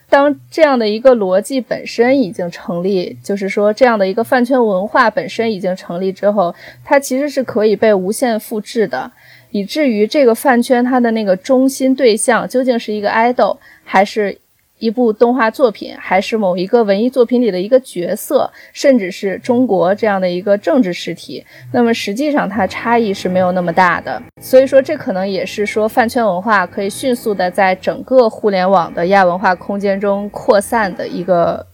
[0.09, 6.55] 当这样的一个逻辑本身已经成立，就是说这样的一个饭圈文化本身已经成立之后，
[6.85, 9.11] 它其实是可以被无限复制的，
[9.51, 14.39] 以至于这个饭圈它的那个中心对象究竟是一个爱豆还是？
[14.79, 24.21] 一部动画作品，还是某一个文艺作品里的一个角色，甚至是中国这样的一个政治实体，那么实际上它差异是没有那么大的。
[24.41, 31.65] 所以说，这可能也是说饭圈文化可以迅速的在整个互联网的亚文化空间中扩散的一个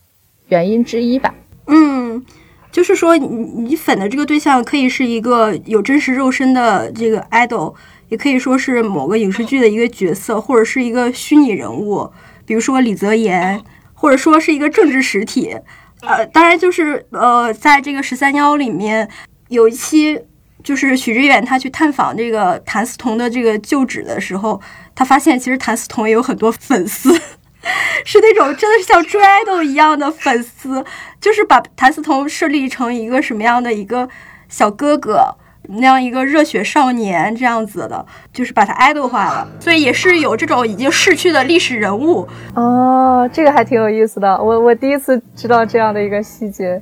[0.47, 1.35] 原因之一吧。
[1.67, 2.25] 嗯，
[2.71, 7.73] 就是说你你粉的这个对象可以是一个有真实肉身的这个 idol，
[8.07, 12.09] 也可以说是某个影视剧的一个角色，或者是一个虚拟人物。
[12.45, 13.61] 比如说李泽言，
[13.93, 15.55] 或者说是一个政治实体，
[16.01, 19.09] 呃，当然就是呃，在这个十三幺里面
[19.47, 20.19] 有一期，
[20.63, 24.61] 就是许知远他去探访这个谭嗣同的这个旧址的时候，
[24.93, 27.13] 他发现其实谭嗣同也有很多粉丝，
[28.03, 30.83] 是那种真的是像追爱豆一样的粉丝，
[31.21, 34.09] 就是把谭嗣同设立成一个什么样的一个
[34.49, 35.37] 小哥哥。
[35.69, 44.29] 那样一个热血少年这样子的，就是把他 idol 化了，所以也是有这种已经逝去的历史人物哦，这个还挺有意思的。
[44.41, 46.81] 我我第一次知道这样的一个细节，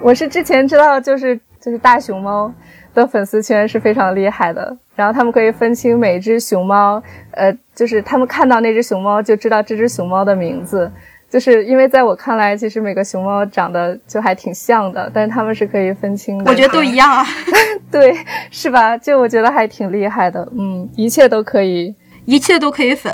[0.00, 2.52] 我是之前知道，就是就是大熊猫
[2.94, 10.90] 的粉丝圈是非常厉害的，然后他们可以分清每只熊猫，呃，就是他们看到那只熊猫就知道这只熊猫的名字。
[11.28, 16.50] 就是因为在我看来，其实每个熊猫长得就还挺像的，但是它们是可以分清的。
[16.50, 17.26] 我觉得都一样啊，
[17.90, 18.16] 对，
[18.50, 18.96] 是吧？
[18.96, 23.12] 就我觉得还挺厉害的，嗯，一切都可以，一切都可以粉，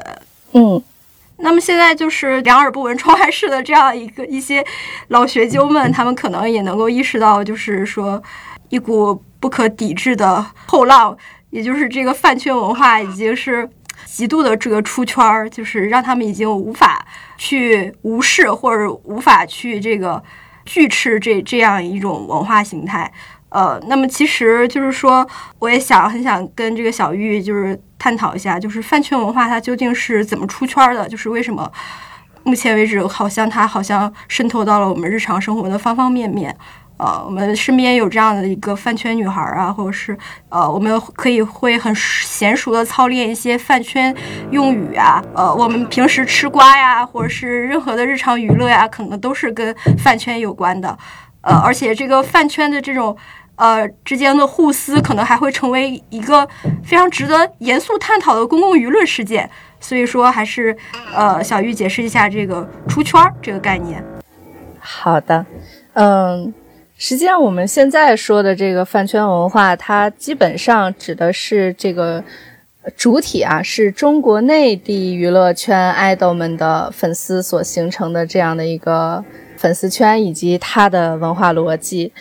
[0.53, 0.83] 嗯。
[1.39, 4.65] 那么现在就是两耳不闻窗外事的这样一个一些
[5.09, 8.23] 老学究们，他们可能也能够意识到，就是说
[8.69, 11.17] 一股不可抵制的后浪，
[11.51, 13.69] 也就是这个饭圈文化已经是。
[14.05, 17.05] 极度的这个出圈儿，就是让他们已经无法
[17.37, 20.23] 去无视或者无法去这个
[20.65, 23.11] 拒斥这这样一种文化形态。
[23.49, 25.27] 呃，那么其实就是说，
[25.59, 31.07] 我也想很想跟这个小玉就是探讨一下，就是饭圈文化它究竟是怎么出圈的？
[31.09, 31.71] 就是为什么
[32.45, 36.57] 目前为止好像它好像渗透到了我们日常生活的方方面面。
[37.03, 40.17] 呃，我们身边有这样的一个饭圈女孩啊，或者是
[40.51, 44.15] 呃，我们可以会很娴熟的操练一些饭圈
[44.53, 45.21] 用语啊。
[45.35, 50.97] 呃，我们平时吃瓜呀，或者是任何的日常娱乐呀，可能都是跟饭圈有关的。
[51.41, 53.17] 呃，而且这个饭圈的这种
[53.57, 56.47] 呃之间的互撕，可能还会成为一个
[56.85, 59.51] 非常值得严肃探讨的公共舆论事件。
[59.81, 60.77] 所以说，还是
[61.13, 64.01] 呃，小玉解释一下这个出圈这个概念。
[64.79, 65.45] 好的，
[65.95, 66.55] 嗯，
[67.05, 72.23] 实际上我们现在说的这个饭圈文化，它基本上指的是这个
[72.97, 79.25] 主体啊，是中国内地娱乐圈爱豆们的粉丝所形成的这样的一个
[79.57, 82.13] 粉丝圈以及它的文化逻辑。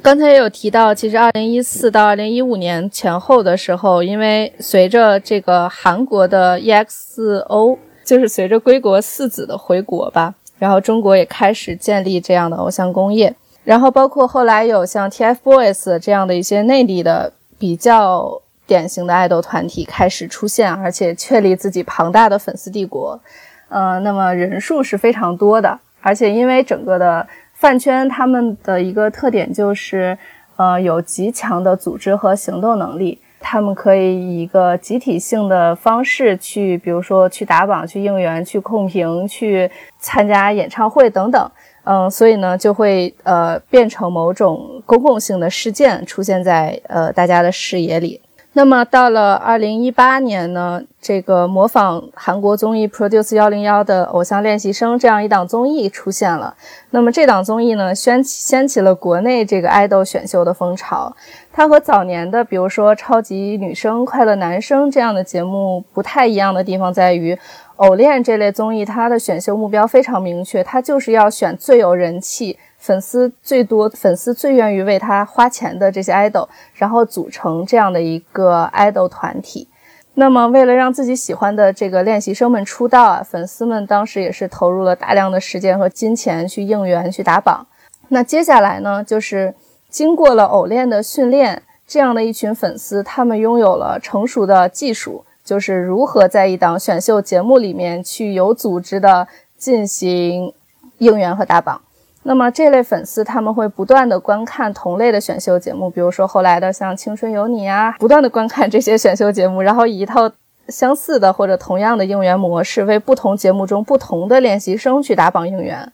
[0.00, 13.34] 刚才也有提到，其实二零一四到二零一五年前后的时候，因为随着这个韩国的 EXO，就是随着归国四子的回国吧，然后中国也开始建立这样的偶像工业，
[13.64, 23.20] 然后包括后来有像 TFBOYS 这样的一些内地的比较典型的爱豆团体开始出现，而且确立自己庞大的粉丝帝国，
[23.68, 27.26] 嗯，那么人数是非常多的，而且因为整个的。
[27.54, 30.18] 饭圈他们的一个特点就是，
[30.56, 33.20] 呃，有极强的组织和行动能力。
[33.38, 41.48] 他们可以以一个集体性的方式去，比如说去打榜、去应援、去控评、去参加演唱会等等。
[41.84, 48.20] 嗯，所以呢，就会呃变成某种公共性的事件，出现在呃大家的视野里。
[48.54, 56.54] 那么到了二零一八年呢，这个模仿韩国综艺《Produce 幺零幺》的《偶像练习生》这样一档综艺出现了。
[56.90, 61.16] 那么这档综艺呢，掀起掀起了国内这个爱豆选秀的风潮。
[61.50, 67.38] 它和早年的比如说《超级女声》《快乐男声》这样的节目不太一样的地方在于，
[67.76, 72.58] 偶练这类综艺它的选秀目标非常明确，它就是要选最有人气。
[72.78, 79.68] 粉丝最多、粉丝最愿意为他花钱的这些 idol，然后组成这样的一个 idol 团体。
[80.14, 87.64] 那么，为了让自己喜欢的这个练习生们出道啊，粉丝们当时也是投入了大量的时间和金钱去应援、去打榜。
[88.08, 89.54] 那接下来呢，就是
[89.88, 99.28] 经过了偶练的训练，这样的一群粉丝，他们拥有了成熟的技术，就是如何在一档选秀节目里面去有组织的
[99.58, 100.50] 进行
[100.96, 101.78] 应援和打榜。
[102.22, 110.32] 那么这类粉丝他们会不断的观看同类的选秀节目，比如说后来的像《青春有你》啊，不断的观看这些选秀节目，然后以一套
[110.68, 115.92] 相似的或者同样的应援模式，为不同节目中不同的练习生去打榜应援。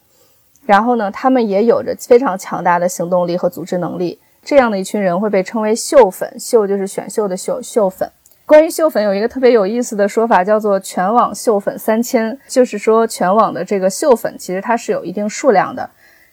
[0.67, 4.21] 然后呢，他们也有着非常强大的行动力和组织能力。
[4.45, 8.09] 这样的一群人会被称为秀粉，秀就是选秀的秀，秀粉。
[8.49, 15.91] 关于秀粉有一个特别有意思的说法，叫做全网秀粉三千，就是说全网的这个秀粉其实它是有一定数量的。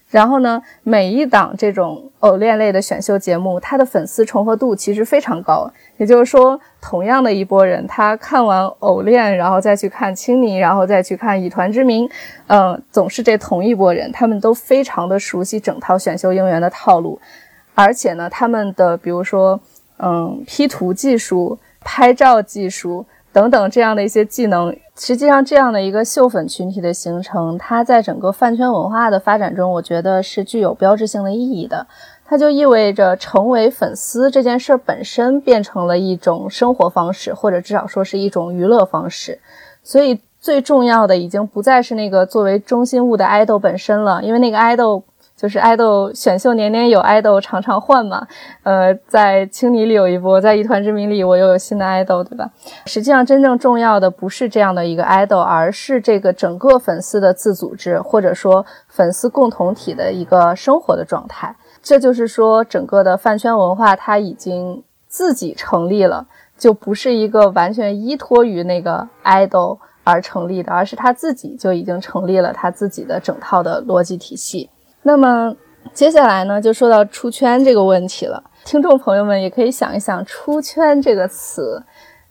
[0.09, 5.69] 然后呢，每一档这种偶练类的选秀节目，它的粉丝重合度其实非常高。
[5.97, 12.09] 也就是说，同样的一波人，他看完偶练，然后再去看青泥，然后再去看以团之名，
[12.47, 17.19] 嗯，总是这同一波人，他们都非常的熟悉整套选秀应援的套路，
[17.73, 19.59] 而且呢，他们的比如说，
[19.97, 24.75] 嗯，P 图技术、拍照技术等等这样的一些技能。
[24.97, 31.85] 实际上，这样的一个秀粉群体的形成，它在整个饭圈文化的发展中，我觉得是具有标志性的意义的。
[32.25, 39.39] 它就意味着成为粉丝这件事本身变成了一种生活方式，或者至少说是一种娱乐方式。
[39.83, 45.03] 所以，最重要的已经不再是那个作为中心物的爱豆本身了，因为那个爱豆。
[45.35, 48.25] 就是爱豆选秀年年有，爱豆常常换嘛。
[48.63, 52.49] 呃，在青泥里有一波，在一团之名里我又有新的爱豆，对吧？
[52.85, 61.53] 实际上，真正重要的不是这样的一个爱豆，而是这个整个粉丝的自组织，或者说粉丝共同体的一个生活的状态。
[61.83, 66.25] 这就是说，整个的饭圈文化它已经自己成立了，
[66.57, 74.69] 就不是一个完全依托于那个爱豆而成立的，而是他自己就已经成立了他自己的整套的逻辑体系。
[75.07, 75.55] 那么
[75.93, 78.43] 接下来呢，就说到出圈这个问题了。
[78.63, 81.83] 听众朋友们也可以想一想，“出圈”这个词，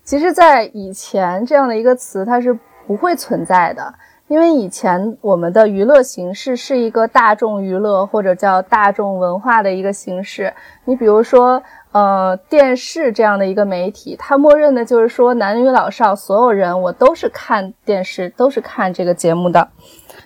[0.02, 3.94] 其实，在以前这样的一个词，它是不会存在的，
[4.26, 10.52] 因为以前我们的娱乐形式是一个大众娱乐或者叫大众文化的一个形式。
[10.84, 11.62] 你比如说，
[11.94, 19.68] 呃，电视这样的一个媒体，它默认的就是说，男女老少所有人，我都是看电视，都是看这个节目的。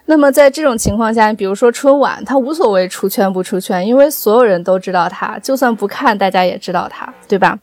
[0.06, 7.58] 那么在这种情况下，比如说春晚，它无所谓出圈不出圈，因为所有人都知道它，就算不看，大家也知道它，对吧？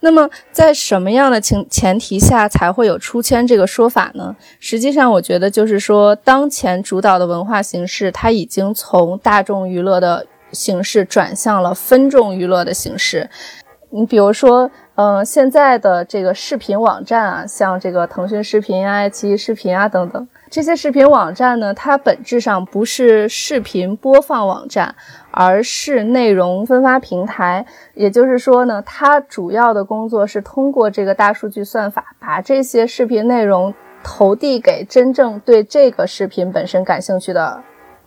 [0.00, 4.34] 那么在什么样的情前提下才会有出圈这个说法呢？
[4.58, 13.28] 实际上，我觉得就是说，当前主导的文化形式，它已经从大众娱乐的形式转向了分众娱乐的形式。
[13.92, 20.28] 你比如说，嗯，现在的这个视频网站啊，像这个腾讯视频啊、爱奇艺视频啊等等。
[20.48, 24.94] 这些视频网站呢，它本质上不是视频播放网站，
[25.32, 27.66] 而是内容分发平台。
[27.94, 33.74] 也就是说呢，它主要的工作是通过这个大数据算法，把这些视频内容
[34.04, 37.60] 投递给真正对这个视频本身感兴趣的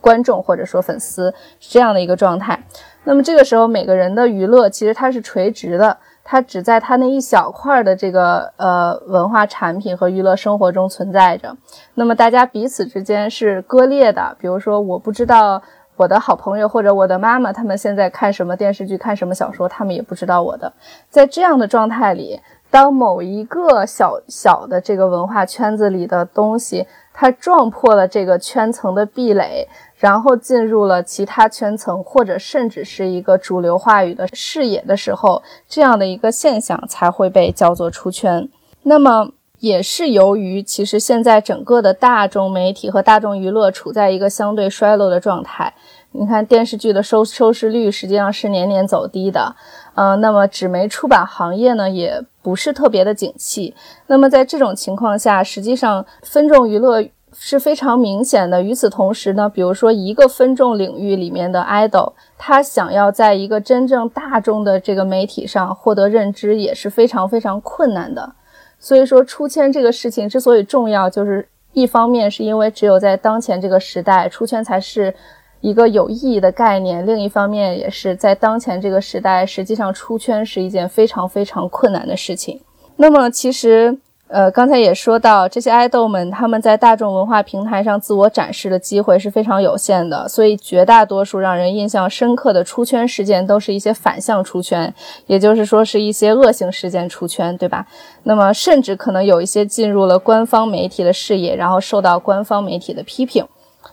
[0.04, 2.62] 观众或者说粉丝，是这样的一个状态。
[3.04, 5.96] 那么这个时候，每个人的娱乐其实它是垂直的。
[6.26, 11.54] 它只在它那一小块的这个呃文化产品和娱乐生活中存在着，
[11.94, 14.34] 那么大家彼此之间是割裂的。
[14.40, 15.62] 比如说，我不知道
[15.96, 20.72] 我的好朋友或者我的妈妈他们现在看什么电视剧、看什么小说，他们也不知道我的。
[21.10, 22.40] 在这样的状态里，
[22.70, 29.68] 当某一个小小的这个文化圈子里的东西，它撞破了这个圈层的壁垒。
[30.04, 38.46] 然后进入了其他圈层，或者甚至是一个主流话语的视野的时候，这样的一个现象才会被叫做出圈。
[38.82, 39.30] 那么，
[39.60, 45.72] 也是由于其实现在整个的大众媒体和大众娱乐处在一个相对衰落的状态。
[46.12, 49.56] 你看电视剧的收收视率实际上是年年走低的，
[49.94, 53.74] 嗯，那么纸媒出版行业呢也不是特别的景气。
[54.08, 57.02] 那么在这种情况下，实际上分众娱乐。
[57.36, 58.62] 是非常明显的。
[58.62, 68.32] 与此同时呢，比如说一个分众领域里面的 idol，他想要在一个真正大众的这个媒体上获得认知，也是非常非常困难的。
[68.78, 75.14] 所以说，出圈这个事情之所以重要，就是一方面是因为只有在当前这个时代，出圈才是
[75.60, 82.60] 一个有意义的概念；另一方面，也是在当前这个时代，实际上出圈是一件非常非常困难的事情。
[82.96, 83.98] 那么，其实。
[84.28, 94.92] 呃，刚才也说到，这些爱豆们他们在大众文化平台上自我展示的机会是非常有限的，所以绝大多数让人印象深刻的出圈事件都是一些反向出圈，
[95.26, 97.86] 也就是说是一些恶性事件出圈，对吧？
[98.24, 103.46] 那么甚至可能有一些进入了官方媒体的视野，然后受到官方媒体的批评。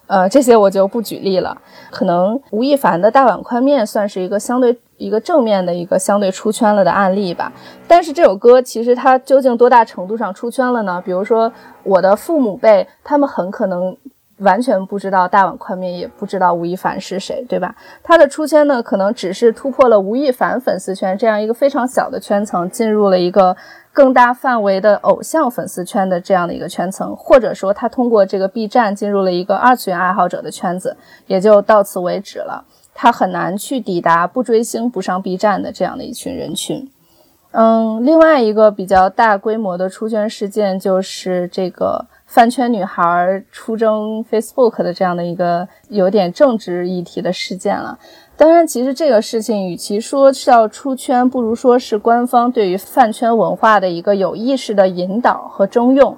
[0.08, 1.56] 呃，这些我就不举例了。
[1.90, 7.52] 可能吴亦凡的大碗宽面算是一个相对一个正面的一个相对出圈了的案例吧。
[7.88, 11.02] 但是这首歌其实它究竟多大程度上出圈了呢？
[11.04, 11.52] 比如说
[11.84, 13.98] 我的父母辈，他们很可能
[14.38, 17.76] 完全不知道大碗宽面，也不知道吴亦凡是谁，对吧？
[18.04, 23.58] 他的出圈呢，可能只是突破了吴亦凡粉丝圈这样一个非常小的圈层，进入了一个。
[23.94, 30.96] 更大范围的偶像粉丝圈的这样的一个圈层，或者说他通过这个 B 站进入了一个二次元爱好者的圈子，
[31.28, 32.64] 也就到此为止了。
[33.02, 36.88] 他很难去抵达不追星不上 B 站的这样的一群人群。
[37.50, 47.98] 嗯，另外一个比较大规模的出圈事件就是这个饭圈女孩出征 Facebook 的这样的一个有点政治议题的事件了。
[48.38, 56.16] 当然，其实这个事情与其说是要出圈，不如说是官方对于饭圈文化的一个有意识的引导和征用，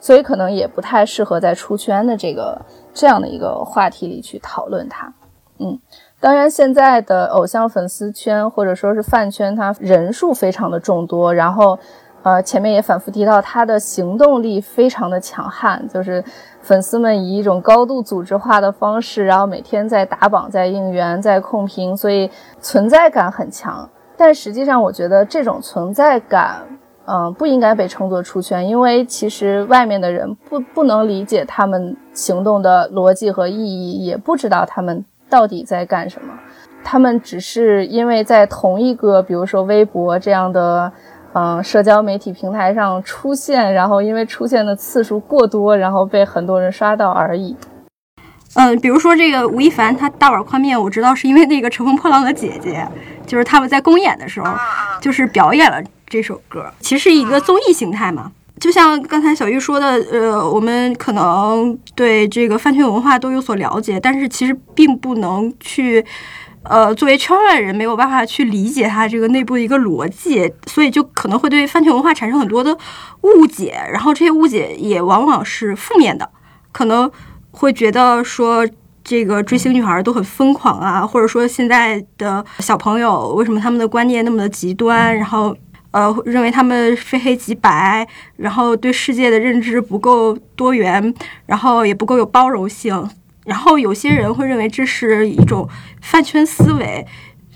[0.00, 2.58] 所以可能也不太适合在出圈的这个
[2.94, 5.12] 这样的一个话题里去讨论它。
[5.58, 5.78] 嗯，
[6.22, 11.76] 当然，现在的偶像粉丝圈或者说是饭圈，它人数非常的众多，然后。
[12.24, 16.22] 呃，前面也反复提到，他的行动力非常的强悍，就是
[16.60, 23.90] 粉丝们以一种高度组织化的方式，然后每天在打榜、在应援、在控评，所以存在感很强。
[24.16, 26.62] 但实际上，我觉得这种存在感，
[27.06, 36.34] 嗯，不应该被称作出圈，因为其实外面的人不不能理解他们行动的逻辑和意义，也不知道他们到底在干什么，
[36.84, 40.92] 他们只是因为在同一个，比如说微博这样的。
[41.34, 47.56] 嗯，社交媒体平台上出现，然后因为出现的次数过多，然后被很多人刷到而已。
[48.52, 52.86] 嗯，比如说这个吴亦凡，他大碗宽面，我知道是因为那个《乘风破浪的姐姐》，
[53.26, 54.54] 就是他们在公演的时候，
[55.00, 58.30] 就是表演了这首歌，其实是一个综艺形态嘛。
[58.62, 66.04] 就像刚才小玉说的，呃，我们可能对这个饭圈文化都有所了解，但是其实并不能去。
[66.64, 72.78] 呃，作为圈外人，没有办法去理解它这个内部的一个逻辑，所以就可能会对饭圈文化产生很多的
[73.22, 76.30] 误解，然后这些误解也往往是负面的，
[76.70, 77.10] 可能
[77.50, 78.64] 会觉得说
[79.02, 85.56] 这个追星女孩都很疯狂啊，或者说现在的小朋友为什么他们的观念那么的极端，然后
[85.92, 91.14] 呃认为他们非黑即白，然后对世界的认知不够多元，
[91.46, 93.08] 然后也不够有包容性。
[93.44, 95.68] 然后有些人会认为这是一种
[96.00, 97.04] 饭圈思维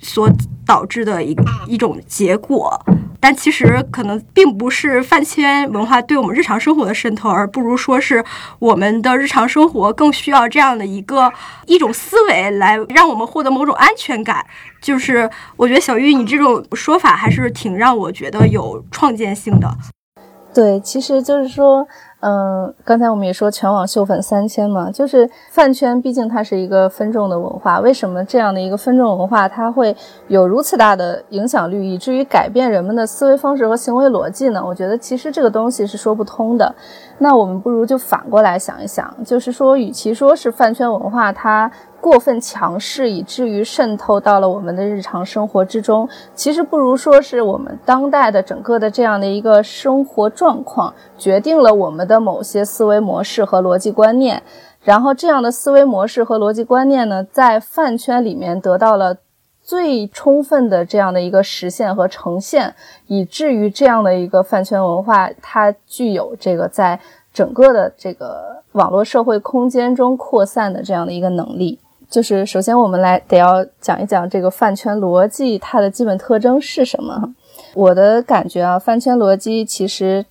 [0.07, 0.31] 所
[0.65, 1.37] 导致的一
[1.67, 2.81] 一种结果，
[3.19, 8.25] 但其实可能并不是饭圈文化对我们日常生活的渗透，而不如说是
[8.61, 11.31] 我们的日常生活更需要这样的一个
[11.67, 14.47] 一种思维来让我们获得某种安全感。
[14.81, 19.69] 就是我觉得小玉你这种说法还是挺让我觉得有创建性的。
[20.55, 21.87] 对，其实就是说。
[22.21, 27.79] 嗯，刚才我们也说全网秀粉三千嘛，就是饭圈，毕竟它是一个分众的文化。
[27.81, 29.95] 为什么这样的一个分众文化，它会
[30.29, 34.64] 有如此大的影响力，以至于改变人们的思维方式和行为逻辑呢？
[34.64, 36.75] 我觉得其实这个东西是说不通的。
[37.19, 54.43] 那我们不如就反过来想一想，就是说，与其说是饭圈文化它过分强势，以至于渗透到了我们的日常生活之中，其实不如说是我们当代的整个的这样的一个生活状况，决定了我们的某些思维模式和逻辑观念。
[54.83, 59.17] 然后，这样的思维模式和逻辑观念呢，在饭圈里面得到了。
[59.67, 62.73] 最充分的这样的一个实现和呈现，
[63.09, 67.01] 以至于这样的一个饭圈文化，它具有这个在
[67.35, 71.81] 整个的这个网络社会空间中扩散的这样的一个能力。
[72.09, 77.35] 就是首先我们来得要讲一讲这个饭圈逻辑它的基本特征是什么。
[77.75, 80.25] 我的感觉啊，饭圈逻辑其实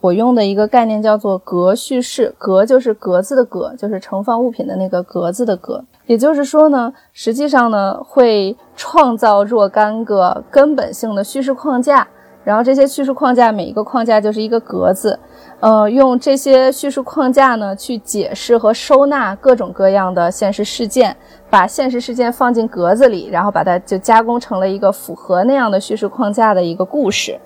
[0.00, 5.84] 我用的一个概念叫做格叙事，格就是格子的格，就是盛放物品的那个格子的格。
[6.10, 12.04] 也就是说呢，实际上呢，会创造若干个根本性的叙事框架，
[12.42, 15.16] 然后这些叙事框架每一个框架就是一个格子，
[15.60, 21.16] 呃，用这些叙事框架呢去解释和收纳各种各样的现实事件，
[21.48, 27.38] 把现实事件放进格子里，然后把它就加工成了一个符合那样的叙事框架的一个故事，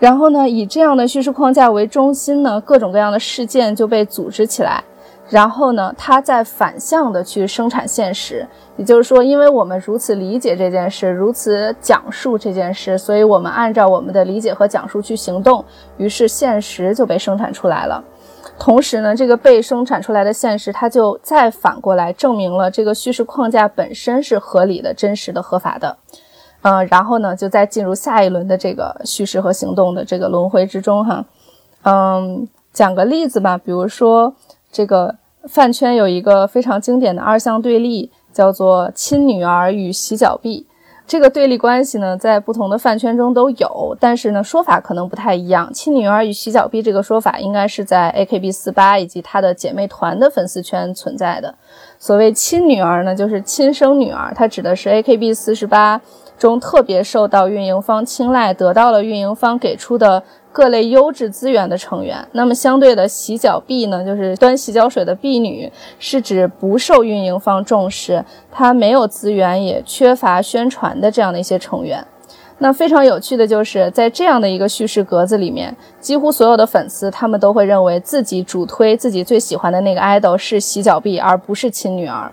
[0.00, 4.82] 然后呢，以这样的叙事框架为中心呢，各种各样的事件就被组织起来。
[5.32, 15.64] 然后呢，它在反向的去生产现实，也就是说，因为我们如此理解这件事，如此讲述这件事，所以我们按照我们的理解和讲述去行动，
[15.96, 18.04] 于是现实就被生产出来了。
[18.58, 25.96] 同时呢，这个被生产出来的现实，它就再反过来证明了这个叙事框架本身是合理的、真实的、合法的。
[26.60, 31.24] 嗯，然后呢，就再进入下一轮的这个叙事和行动的这个轮回之中哈。
[31.84, 34.34] 嗯，讲个例子吧，比如说
[34.70, 35.14] 这个。
[35.48, 40.66] 饭圈有一个非常经典的二项对立，叫做亲女儿与洗脚婢。
[41.04, 45.70] 这个对立关系呢，在不同的饭圈中都有，但是呢，说法可能不太一样。
[45.74, 51.54] 亲女儿与洗脚婢这个说法，应该是在 AKB 四八以及她的姐妹团的粉丝圈存在的。
[51.98, 56.00] 所谓亲女儿呢，就是亲生女儿，它指的是 AKB 四十八
[56.38, 60.22] 中特别受到运营方青睐，得到了运营方给出的。
[60.52, 72.06] 各类优质资源的成员，那么相对的洗脚婢呢，就是端洗脚水的婢女，是指不受运营方重视，她没有资源，也缺乏宣传的这样的一些成员。
[72.58, 82.30] 那非常有趣的就是在这样的一个叙事格子里面，几乎所有的粉丝他们都会认为自己主推自己最喜欢的那个 idol 是洗脚婢，而不是亲女儿。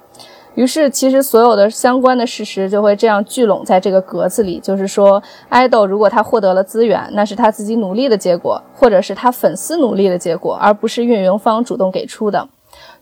[0.56, 4.60] 于是，其实所有的相关的事实就会这样聚拢在这个格子里。
[4.60, 12.50] 就是说，爱豆如果他获得了资源，那是他自己努力的结果，或者是他粉丝努力的结果，而不是运营方主动给出的。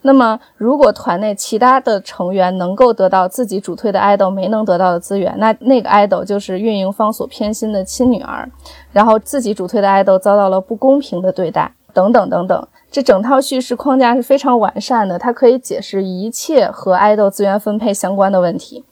[0.02, 8.48] 那么，如果团内其他的成员能够得到自己主推的爱豆没能得到的资源，那那个爱豆就是运营方所偏心的亲女儿，
[8.92, 12.68] 然后自己主推的爱豆遭到了不公平的对待，等等等等。
[12.90, 18.82] 这整套叙事框架是非常完善的，它可以解释一切和爱豆资源分配相关的问题，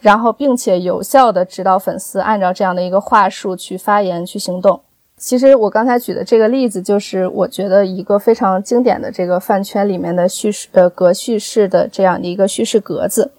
[0.00, 4.80] 然后并且有效的指导粉丝按照这样的一个话术去发言、去行动。
[5.16, 13.30] 其实我刚才举的这个例子，就是我觉得一个非常经典的这个饭圈里面的叙事呃格叙事的这样的一个叙事格子，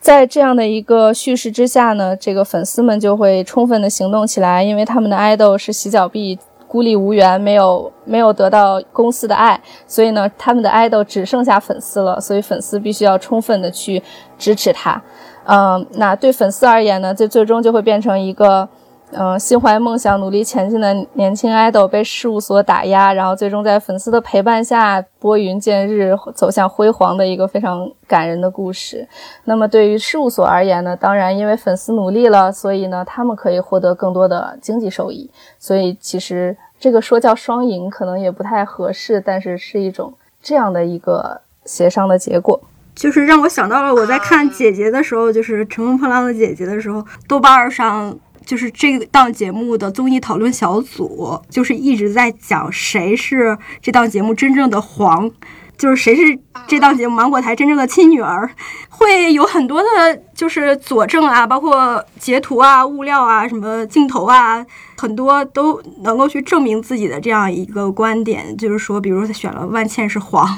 [0.00, 6.38] 在这样的一个叙事之下呢，这个粉丝们就会充分的行动起来，因为他们的爱豆是洗脚婢。
[6.74, 14.02] 孤立无援，没有没有得到公司的爱，所以呢，他们的爱豆只剩下粉丝了，所以粉丝必须要充分的去
[14.36, 15.00] 支持他。
[15.44, 18.68] 嗯，那对粉丝而言呢，这最终就会变成一个。
[19.16, 29.06] 嗯，心怀梦想、努力前进的年轻爱豆被事务所打压，然后最终在粉丝的陪伴下拨云见日，走向辉煌的一个非常感人的故事。
[29.44, 30.96] 那么对于事务所而言呢？
[30.96, 35.30] 当然，因为粉丝努力了，所以呢，他们可以获得更多的经济收益。
[35.60, 40.12] 所以其实这个说叫双赢，可能也不太合适，但是是一种
[40.42, 42.60] 这样的一个协商的结果。
[42.94, 48.14] 就是让我想到了我在看姐姐的时候，就是《乘风破浪的姐姐》的时候，豆瓣上。
[48.44, 55.30] 就是这档节目的综艺讨论小组，就是一直在讲谁是这档节目真正的皇，
[55.76, 58.50] 就是谁是这档节目芒果台真正的亲女儿，
[58.88, 64.64] 会有很多的，就是佐证啊，包括截图啊、物料啊、什么镜头啊，
[64.96, 70.48] 很多都能够去证明自己的这样一个观点，就是说，比如他选了万茜是黄，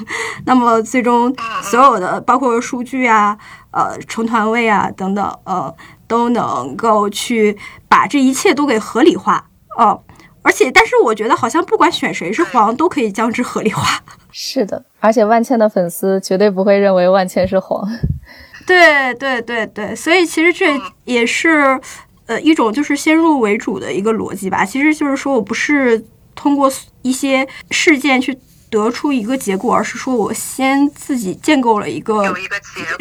[0.45, 3.37] 那么最终所有的包括数据啊、
[3.71, 5.73] 呃成团位啊等等，呃。
[6.09, 7.57] 都能够去
[7.89, 9.43] 把这一切都给合理化
[9.77, 10.01] 哦，
[10.47, 14.01] 而且，但是我觉得好像不管选谁是黄，都可以将之合理化。
[14.31, 17.85] 是的，而且万茜的粉丝绝对不会认为万茜是黄。
[18.65, 21.77] 对对对对，所以其实这也是
[22.27, 24.63] 呃一种就是先入为主的一个逻辑吧。
[24.63, 26.01] 其实就是说我不是
[26.33, 26.71] 通过
[27.01, 28.39] 一些事件去
[28.69, 32.33] 得出一个结果，而是说我先自己建构了一个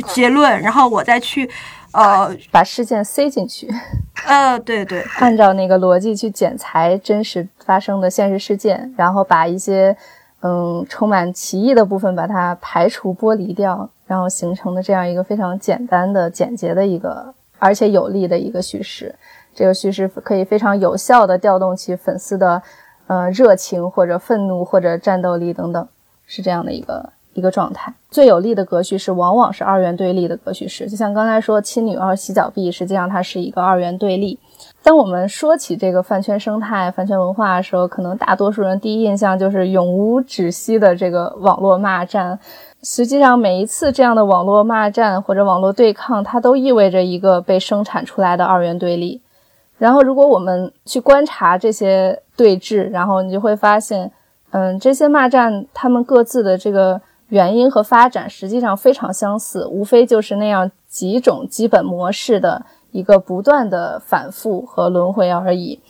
[0.08, 1.48] 结论，然后我再去。
[1.92, 3.68] 呃，把事件塞进去，
[4.26, 9.96] 呃，对对，按照那个逻辑去剪裁真实发生的现实事件，然后把一些
[10.40, 19.14] 嗯充满歧义的部分把它排除剥离掉，然后形成的这样一个非常简单的、简洁的一个而且有力的一个叙事。
[19.54, 22.62] 这个叙事可以非常有效的调动起粉丝的
[23.06, 25.88] 呃热情或者愤怒或者战斗力等等，
[26.26, 27.10] 是这样的一个。
[27.36, 34.38] 一个状态最有利的格序是往往是二元对立的格序式，就像刚才说亲女儿洗脚婢，实际上它是一个二元对立。
[34.82, 42.38] 当我们说起这个饭圈生态、饭圈文化的时候，可能大多数人第一印象就是永无止息的这个网络骂战。
[42.82, 49.20] 实际上，每一次这样的网络骂战或者网络对抗，它都意味着一个被生产出来的二元对立。
[49.76, 54.10] 然后，如果我们去观察这些对峙，然后你就会发现，
[54.52, 56.98] 嗯，这些骂战他们各自的这个。
[57.28, 65.80] 原因和发展实际上非常相似，无非就是那样几种基本模式的一个不断的反复和轮回而已。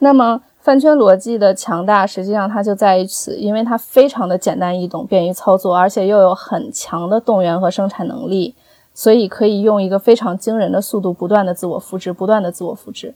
[0.00, 8.54] 那么饭圈逻辑的强大，实际上它就在于此，因为它非常的简单易懂、便于操作，而且又有很强的动员和生产能力，
[8.92, 13.14] 所以可以用一个非常惊人的速度不断的自我复制，不断的自我复制。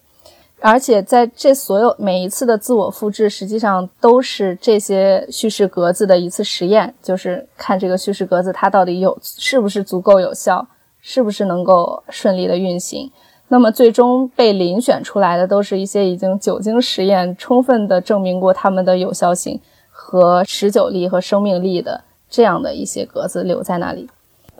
[0.66, 10.66] 而且在这所有每一次的自我复制，实际上都是这些叙事格子的一次实验，就是看这个叙事格子它到底有是不是足够有效，
[11.02, 13.12] 是不是能够顺利的运行。
[13.48, 19.60] 那么最终被遴选出来的都是一些已经久经实验、充分的证明过它们的有效性
[19.90, 24.08] 和持久力和生命力的这样的一些格子留在那里。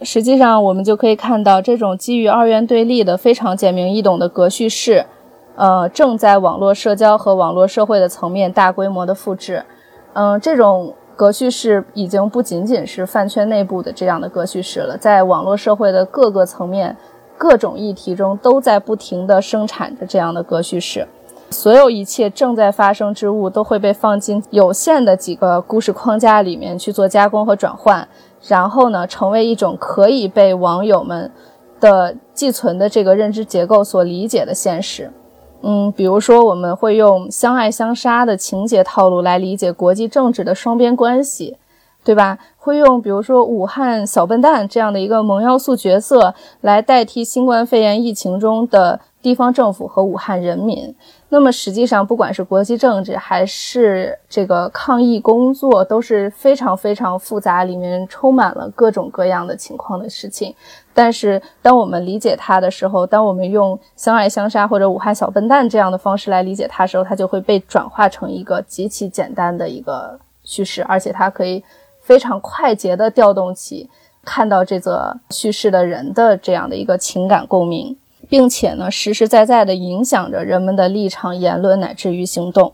[0.03, 5.07] 实际上，我们就可以看到这种基于二元对立的非常简明易懂的格叙事。
[5.57, 9.65] 呃，正在网络社交和网络社会的层面大规模的复制，
[10.15, 16.97] 嗯，这种格叙事已经不仅仅是饭圈内部的这样的格叙事了，在网络社会的各个层面、
[17.39, 21.07] 各种议题中，都在不停地生产着这样的格叙事。
[21.51, 28.09] 所有一切正在发生之物都会被放进有限的几个故事框架里面去做加工和转换，
[28.49, 31.31] 然后呢，成为一种可以被网友们
[31.79, 35.13] 的寄存的这个认知结构所理解的现实。
[35.65, 41.57] 嗯，比如说，我们会用相爱相杀的情节套路来理解国际政治的双边关系，
[42.05, 42.39] 对吧？
[42.59, 49.01] 会用比如说武汉小笨蛋这样的一个萌要素角色来代替新冠肺炎疫情中的。
[49.25, 50.95] 地方政府和武汉人民，
[51.35, 60.55] 那么实际上，不管是国际政治还是这个抗疫工作，都是非常非常复杂，里面充满了各种各样的情况的事情。
[60.93, 71.65] 但是，当我们理解它的时候，当我们用相爱相杀或者武汉小笨蛋这样的方式来理解它的时候，它就会被转化成一个极其简单的一个叙事，而且它可以
[72.01, 73.91] 非常快捷地调动起
[74.25, 77.97] 看到这则叙事的人的这样的一个情感共鸣。
[78.35, 82.73] 并且呢，实实在在地影响着人们的立场、言论乃至于行动。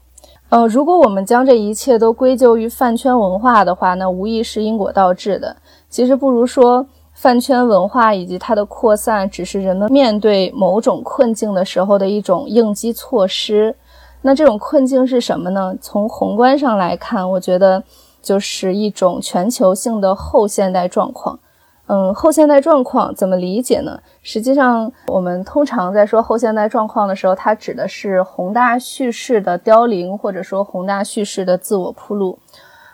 [0.48, 5.54] 呃，如果我们将这一切都归咎于饭圈文化的话，那无疑是因果倒置的。
[5.90, 13.76] 其实不如说，饭圈文化以及它的扩散，只是人们面对某种困境的时候的一种应激措施。
[14.22, 15.74] 那这种困境是什么呢？
[15.78, 17.84] 从宏观上来看，我觉得
[18.22, 21.38] 就是一种全球性的后现代状况。
[21.92, 24.00] 嗯，后现代状况怎么理解呢？
[24.22, 32.38] 实际上，我们通常在说后现代状况的时候，它指的是宏大叙事的凋零，或者说宏大叙事的自我铺路。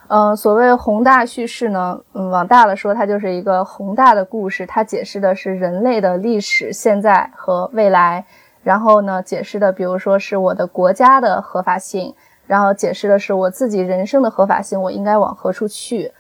[0.09, 8.25] 嗯，所谓宏大叙事呢，嗯，往大了说，它就是一个宏大的故事，它解释的是人类的历史、现在和未来。
[8.63, 12.15] 然后呢，解释的，比如说是我的国家的合法性，
[12.47, 16.13] 然后解释的是我自己人生的合法性，我应该往何处去。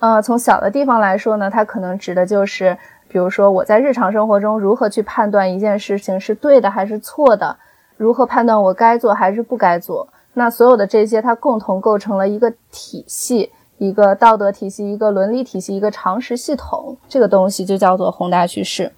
[0.00, 2.76] 呃，从小的地方来说呢，它可能指的就是，
[3.08, 7.56] 比如说我在日常生活中如何去判断一件事情是对的还是错的，
[7.96, 10.08] 如何判断我该做还是不该做。
[10.34, 16.96] 那所有的这些，它共同构成了一个体系，一个道德体系，一个伦理体系，一个常识系统。
[17.08, 18.92] 这个东西就叫做宏大叙事。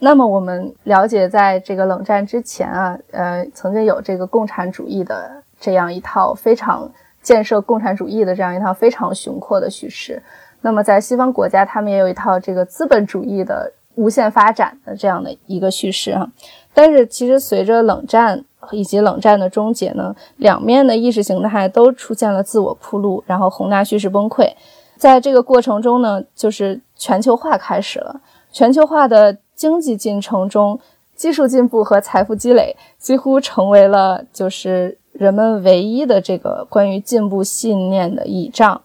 [0.00, 6.90] 那么我们了解，在这个冷战之前啊，呃，曾经有这个共产主义的这样一套非常
[7.24, 10.22] 建设共产主义的这样一套非常雄阔的叙事。
[10.60, 16.30] 那么，在西方国家，他们也有一套这个资本主义的无限发展的这样的一个叙事哈。
[16.72, 24.52] 但是，其实随着冷战以及冷战的终结呢，两面的意识形态都出现了自我铺路，然后宏大叙事崩溃。
[24.96, 28.20] 在这个过程中呢，就是全球化开始了。
[28.50, 30.78] 全球化的经济进程中，
[31.14, 38.82] 技术进步和财富积累几乎成为了就是人们唯一的这个关于进步信念的倚仗。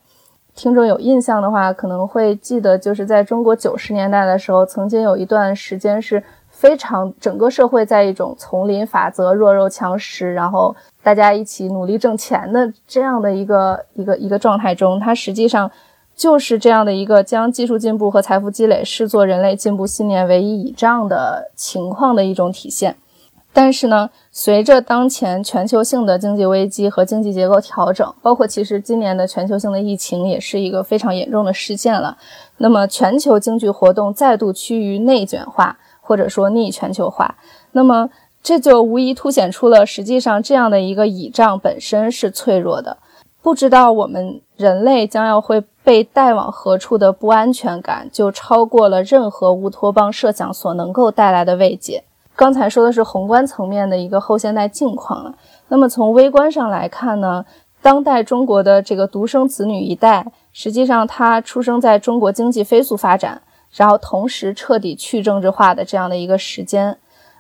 [0.56, 15.72] 听众有印象的话，可能会记得，就是在中国九十年代的时候，曾经有一段时间是非常整个社会在一种丛林法则、弱肉强食，然后大家一起努力挣钱的这样的一个一个一个状态中，它实际上
[16.16, 22.98] 就是这样的一个将技术进步和财富积累视作人类进步信念唯一倚仗的情况的一种体现。
[23.52, 32.18] 但是呢，随着当前全球性的经济危机和经济结构调整，包括其实今年的全球性的疫情也是一个非常严重的事件了。
[32.58, 37.36] 那么全球经济活动再度趋于内卷化，或者说逆全球化，
[37.72, 38.10] 那么
[38.42, 42.98] 这就无疑凸显出了实际上这样的一个倚仗本身是脆弱的。
[43.42, 52.04] 不知道我们人类将要会被带往何处的不安全感，就超过了任何乌托邦设想所能够带来的慰藉。
[52.40, 55.36] 刚才说的是宏观层面的一个后现代境况了。
[55.68, 57.44] 那么从微观上来看呢，
[57.82, 63.42] 当代中国的这个独生子女一代，实际上他出生在中国经济飞速发展，
[63.74, 66.98] 然后同时彻底去政治化的这样的一个时间，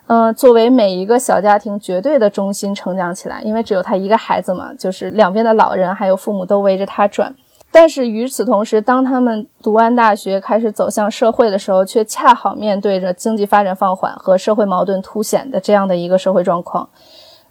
[0.08, 7.34] 嗯，作为每一个小家庭绝对的中心成长起来，因为只有他一个孩子嘛，就是两边的老人还有父母都围着他转。
[7.72, 16.90] 但是与此同时，当他们读完大学开始走向社会的时候，却恰好面对着经济发展放缓和社会矛盾凸显的这样的一个社会状况。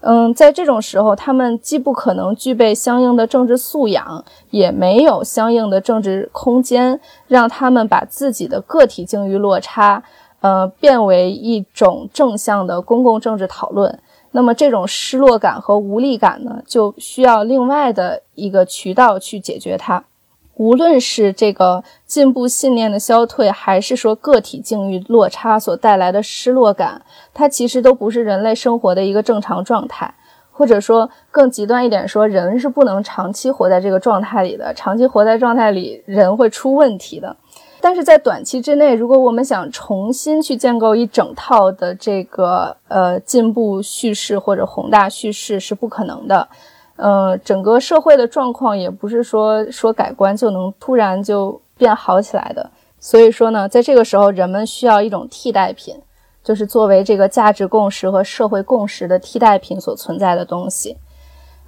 [0.01, 10.03] 嗯，在这种时候，他们既不可能具备相应的政治素养，也没有相应的政治空间，让他们把自己的个体境遇落差，
[10.41, 13.99] 呃，变为一种正向的公共政治讨论。
[14.33, 20.05] 那么，这种失落感和无力感呢，就需要另外的一个渠道去解决它。
[20.57, 27.03] 无论是这个进步信念的消退，还是说个体境遇落差所带来的失落感，
[27.33, 30.13] 它其实都不是人类生活的一个正常状态，
[30.51, 34.75] 或者说更极端一点说，人是不能长期活在这个状态里的。
[34.75, 37.37] 长期活在状态里，人会出问题的。
[37.81, 46.49] 但是在短期之内，如果我们想重新去建构一整套的这个呃进步叙事或者宏大叙事是不可能的。
[46.97, 52.69] 呃，整个社会的状况也不是说说改观就能突然就变好起来的。
[52.99, 55.95] 所以说呢，在这个时候，人们需要一种替代品，
[56.43, 60.97] 就是作为这个价值共识和社会共识的替代品所存在的东西。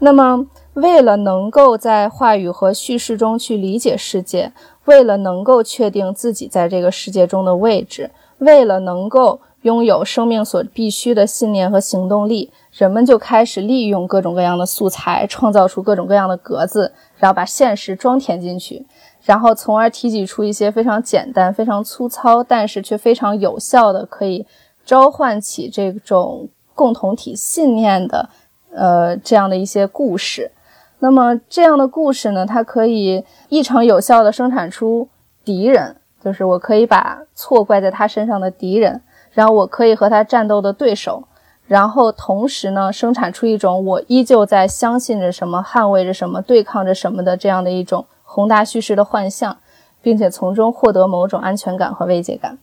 [0.00, 0.44] 那么，
[0.74, 4.52] 为了能够在话语和叙事中去理解世界，
[4.84, 12.50] 为了能够确定自己在这个世界中的位置，为了能够拥有生命所必须的信念和行动力。
[12.72, 18.86] 人们就开始利用各种各样的素材，创造出各种各样的格子，然后把现实装填进去，
[19.24, 24.46] 然后从而提取出一些非常简单、非常粗糙，但是却非常有效的，可以
[24.86, 28.30] 召唤起这种共同体信念的，
[28.72, 30.52] 呃，这样的一些故事。
[31.00, 35.08] 那么这样的故事呢，它可以异常有效的生产出
[35.44, 39.00] 敌人，就是我可以把错怪在他身上的敌人，
[39.32, 41.24] 然后我可以和他战斗的对手。
[41.66, 49.56] 然后同时呢，生产出一种我依旧在相信着什么、捍卫着什么、对抗着什么的这样的一种宏大叙事的幻象，
[50.02, 52.58] 并且从中获得某种安全感和慰藉感。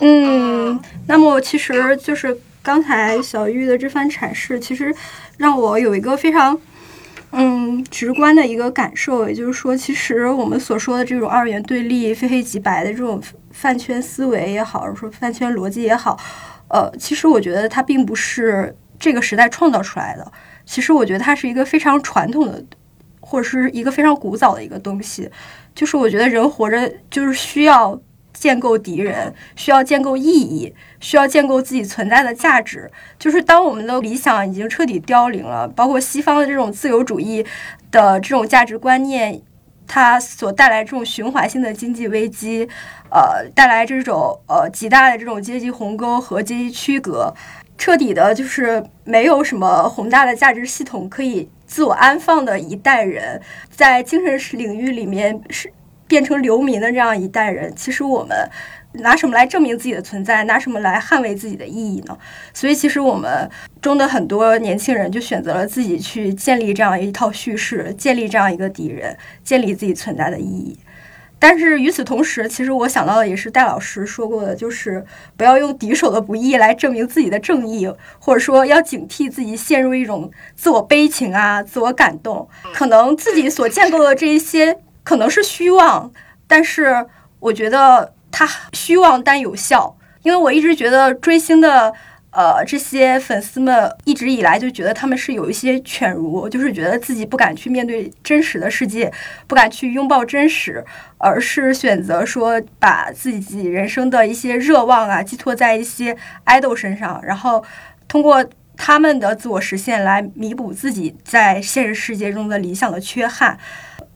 [0.00, 4.94] 嗯，那么其实就是刚才小玉的这番阐释，其实
[5.38, 6.58] 让我有一个非常
[7.30, 16.18] 嗯直观的一个感受，也就是说，其实我们所说的这种二元对立、非黑即白的这种饭圈思维也好，说饭圈逻辑也好。
[16.68, 20.32] 呃，其实我觉得它并不是这个时代创造出来的。
[20.64, 22.62] 其实我觉得它是一个非常传统的，
[23.20, 25.30] 或者是一个非常古早的一个东西。
[25.74, 27.98] 就是我觉得人活着就是需要
[28.38, 32.90] 建构敌人，需要建构意义，需要建构自己存在的价值。
[33.18, 37.44] 就是当我们的理想已经彻底凋零了，包括西方的这种自由主义
[37.90, 39.40] 的这种价值观念。
[39.90, 42.68] 它所带来这种循环性的经济危机，
[43.10, 47.32] 呃，带来这种呃极大的这种阶级鸿沟和阶级区隔，
[47.78, 55.72] 彻底的就是没有什么宏大的价值系统可以自我安放的一代人，在精神领域里面是
[56.08, 58.36] 变成流民的这样一代人，其实我们。
[58.92, 60.44] 拿什么来证明自己的存在？
[60.44, 62.18] 拿什么来捍卫自己的意义呢？
[62.54, 63.48] 所以，其实我们
[63.82, 70.76] 中的很多年轻人就选择了自己去建立这样一套叙事，建立这样一个敌人，建立自己存在的意义。
[71.38, 75.04] 但是与此同时，其实我想到的也是戴老师说过的，就是
[75.36, 82.48] 不要用敌手的不义来证明自己的正义，或者说要警惕自己陷入一种自我悲情啊、自我感动。
[82.72, 84.78] 可能自己所建构的这一些
[85.08, 86.12] 可能是虚妄，
[86.46, 87.06] 但是
[87.40, 91.94] 我觉得它虚妄但有效，因为我一直觉得追星的。
[92.30, 99.10] 呃，这些粉丝们一直以来就觉得他们是有一些犬儒，就是觉得自己不敢去面对真实的世界，
[99.46, 100.84] 不敢去拥抱真实，
[101.16, 107.64] 而是选择说把自己人生的一些热望啊寄托在一些爱豆身上，然后
[108.06, 108.44] 通过
[108.76, 113.58] 他们的自我实现来弥补自己在现实世界中的理想的缺憾。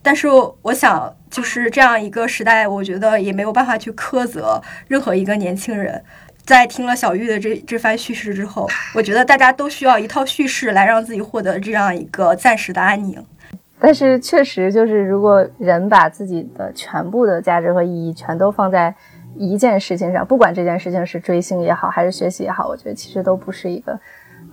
[0.03, 0.27] 但是
[0.61, 6.03] 我想，就是这样一个时代，我觉得也没有办法去苛责任何一个年轻人。
[6.45, 13.25] 在听了小玉的这这番叙事之后，我觉得大家都需要一套叙事来让自己获得这样一个暂时的安宁。
[13.79, 18.93] 但是确实，就是如果人把自己的全部的价值和意义全都放在
[19.37, 23.97] 一件事情上，不管这件事情是追星也好，还是学习也好，我觉得其实都不是一个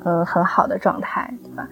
[0.04, 1.68] 嗯很好的状态，对吧？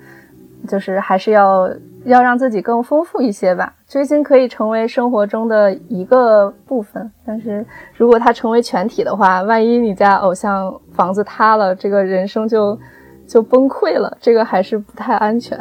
[0.67, 1.71] 就是还是要。
[2.05, 3.75] 要让自己更丰富一些吧。
[3.87, 12.79] 追星可以成为生活中的一个部分，但是如果它成为全体的话，万一你家偶像房子塌了，这个人生就
[13.27, 15.59] 就崩溃了，这个还是不太安全。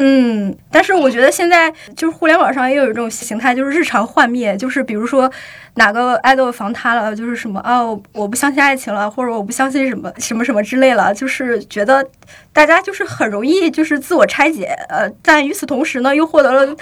[0.00, 5.30] 嗯，但是我觉得现在就是互联网上也有一种形态，就是日常幻灭，就是比如说
[5.74, 12.08] 哪个爱豆房塌了，就是什么哦，我不相信爱情了，或者我不相信什么什么什么之类了，就是觉得
[12.52, 16.76] 大家就是很容易就是自我拆解，呃，但与此同时呢，又获得了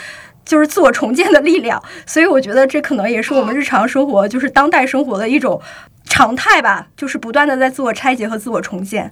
[0.45, 5.59] 就是自我重建的力量，所以我觉得这可能也是我们日常生活就是当代生活的一种
[6.05, 9.11] 常态吧，就是不断的在自我拆解和自我重建。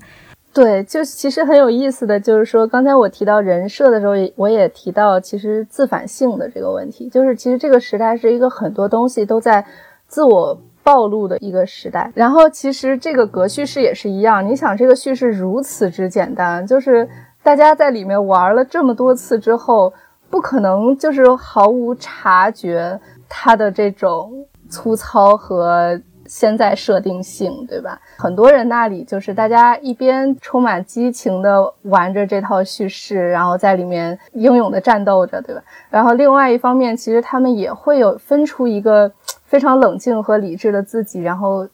[0.54, 9.66] 对，就其实很有意思的就是说，刚才我提到人设的时候，我也提到其实自反性的这个问题，就是其实这个时代是一个很多东西都在
[10.06, 12.08] 自我暴露的一个时代。
[12.14, 17.08] 然后其实这个格叙事也是一样，你想这个叙事如此之简单，就是
[17.42, 19.92] 大家在里面玩了这么多次之后，
[20.30, 26.00] 不可能就是毫无察觉它的这种粗糙和。
[26.26, 28.00] 现在设定性，对吧？
[28.16, 35.62] 很多人那里就是大家一边充满激情的玩着这套叙事，然后在里面英勇的战斗着，对吧？
[35.90, 39.10] 然后另外一方面，其实他们也会有分出一个
[39.44, 41.68] 非常冷静和理智的自己，然后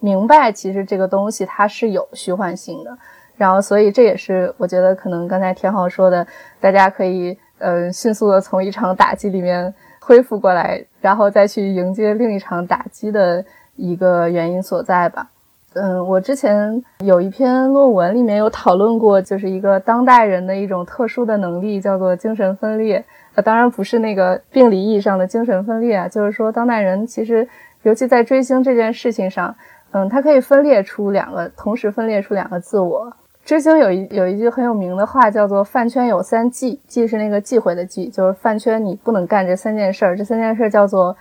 [0.00, 2.96] 明白其实这个东西它是有虚幻性的。
[3.36, 6.26] 然后，所以这也是我觉得可能刚才天浩说的，
[6.60, 13.44] 大家可以呃迅速的从一场打击里面恢复过来，然后再去迎接另一场打击的。
[13.76, 15.28] 一个原因所在吧，
[15.74, 23.04] 嗯，我之前有一篇论文里面有讨论过，就是一个当代人的一种特殊的能力，叫做精神分裂。
[23.34, 27.48] 呃，当然不是那个病理意义上的精神分裂啊，就是说当代人其实，
[27.82, 29.52] 尤其在追星这件事情上，
[29.90, 33.12] 嗯，它可以分裂出两个，同时分裂出两个自我。
[33.44, 41.16] 追星有一有一句很有名的话，叫做“饭圈有三忌”，忌是那个忌讳的忌，就是饭圈你不能干这三件事儿，这三件事儿叫做。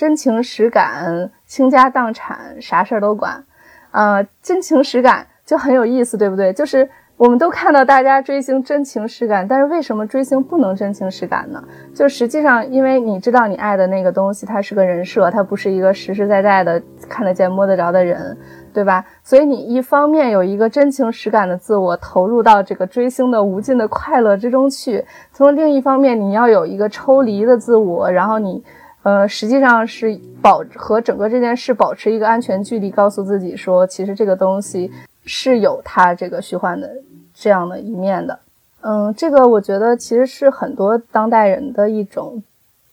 [0.00, 3.44] 真情实感，倾家荡产，啥事儿都管，
[3.90, 6.54] 啊，真情实感就很有意思，对不对？
[6.54, 6.88] 就是
[7.18, 11.62] 我们都看到大家追星真情实感，但是为什么追星不能真情实感呢？
[11.94, 18.34] 就实际上，因为你知道你爱的那个东西，它是个人设，它不是一个实实在在的看得见摸得着的人，
[18.72, 19.04] 对吧？
[19.22, 28.64] 所以你一方面有一个真情实感的自我投入到这个追星的无尽的快乐之中去，从另一方面你要有一个抽离的自我，然后你。
[29.02, 34.92] 呃，实际上是保和整个这件事保持一个安全距离，告诉自己说，其实这个东西
[35.24, 36.90] 是有它这个虚幻的
[37.32, 38.38] 这样的一面的。
[38.82, 42.42] 嗯，这个我觉得其实是很多当代人的一种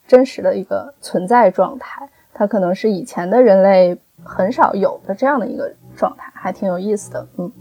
[0.07, 7.27] 真实的一个存在状态，它可能是以前的人类很少有的这样的一个状态，还挺有意思的。
[7.37, 7.51] 嗯，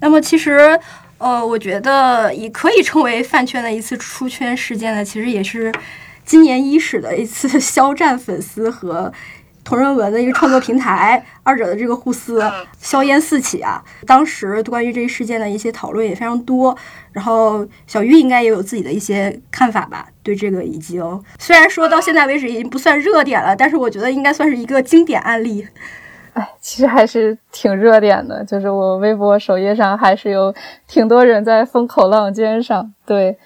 [0.00, 0.78] 那么其实，
[1.16, 5.72] 呃，我觉得也可以称为饭圈的一次出圈事件呢，其实也是。
[6.24, 9.12] 今年伊始的一次 肖战粉丝和
[9.64, 12.42] 同人文的一个创作平台，二者的这个互撕，
[12.80, 13.80] 硝烟四起啊！
[14.06, 16.76] 当时关于这一事件的一些讨论也非常多。
[17.12, 20.08] 然后小玉应该也有自己的一些看法吧？
[20.24, 25.66] 对这个已经虽然说到现在为止已经不算热点了，但是我觉得应该算是一个经典案例。
[26.34, 30.52] 哎，其实还是挺热点的，就是我微博首页上还是有
[30.88, 32.92] 挺多人在风口浪尖上。
[33.06, 33.38] 对。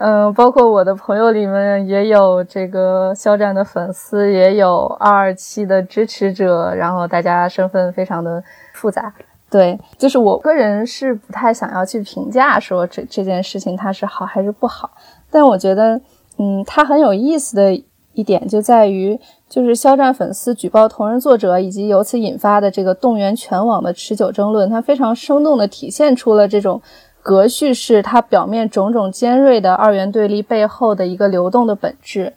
[0.00, 9.12] 嗯，包括我的朋友里面也有这个肖战的粉丝，也有二二七的支持者，然后大家身份非常的复杂。
[9.50, 14.90] 对，就是我个人是不太想要去评价说这这件事情它是好还是不好，
[15.30, 16.00] 但我觉得，
[16.38, 17.74] 嗯，它很有意思的
[18.14, 19.20] 一点就在于，
[19.50, 26.80] 就是肖战粉丝举报同人作者，以及由此引发的这个动员全网的持久争论，它非常生动地体现出了这种
[27.22, 32.32] 格序是它表面种种尖锐的二元对立背后的一个流动的本质。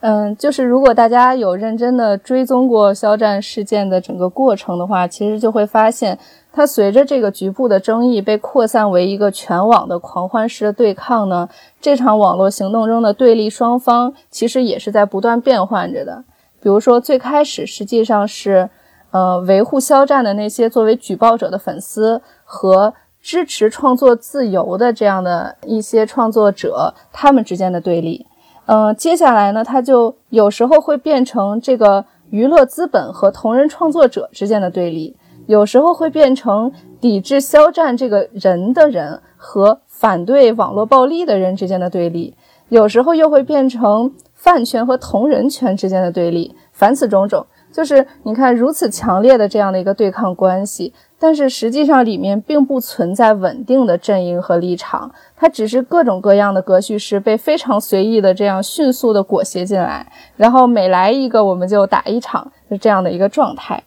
[0.00, 6.18] 嗯，就是如果大家有认真的追踪过肖战事件的整个过程的话，其实就会发现，
[6.52, 11.48] 它随着这个局部的争议被扩散为一个全网的狂欢式的对抗呢，
[11.80, 16.24] 这场网络行动中的对立双方其实也是在不断变换着的。
[16.60, 18.68] 比如说，最开始实际上是，
[19.12, 22.92] 呃，维护肖战的那些作为举报者的粉丝和
[23.22, 28.26] 支持创作自由的这样的一些创作者，他们之间的对立。
[28.66, 35.16] 嗯，接下来呢，它就有时候会变成这个娱乐资本和同人创作者之间的对立，
[35.46, 42.34] 有时候会变成抵制肖战这个人的人和反对网络暴力的人之间的对立，
[42.68, 46.54] 有时候又会变成饭圈和同人圈之间的对立。
[46.72, 50.92] 凡此种种，就是你看如此强烈的这样的一个对抗关系。
[51.22, 60.04] 但是实际上里面并不存在稳定的阵营和立场，它只是各种各样的格叙事被非常随意的这样迅速的裹挟进来，
[60.36, 63.80] 然后每来一个我们就打一场，是这样的一个状态。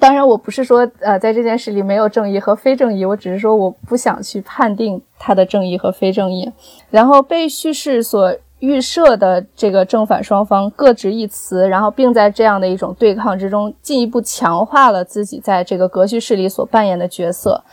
[0.00, 6.50] 当然，我不是说呃在这件事里没有正义和非正义，我只是说我不想去判定它的正义和非正义。
[6.90, 8.34] 然后被叙事所。
[8.62, 17.64] 预设的这个正反双方各执一词，然后并在这样的一种对抗之中进一步强化了自己在这个格叙事里所扮演的角色。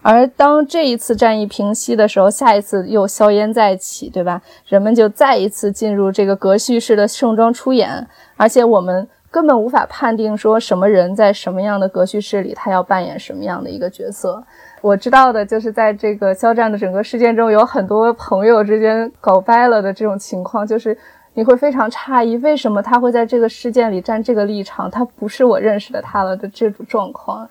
[0.00, 4.40] 而当这一次战役平息的时候，下一次又硝烟再起，对吧？
[4.66, 8.08] 人们就再一次进入这个格叙式的盛装出演，
[8.38, 14.42] 而且我们根本无法判定说什么人在什么样的格叙事里，他要扮演什么样的一个角色。
[14.80, 20.96] 我知道的就是在这个肖战的整个事件中，有很多朋友之间搞掰了的这种情况，就是
[21.34, 24.90] 你会非常诧异，为什么他会在这个事件里站这个立场？
[24.90, 27.48] 他不是我认识的他了的这种状况。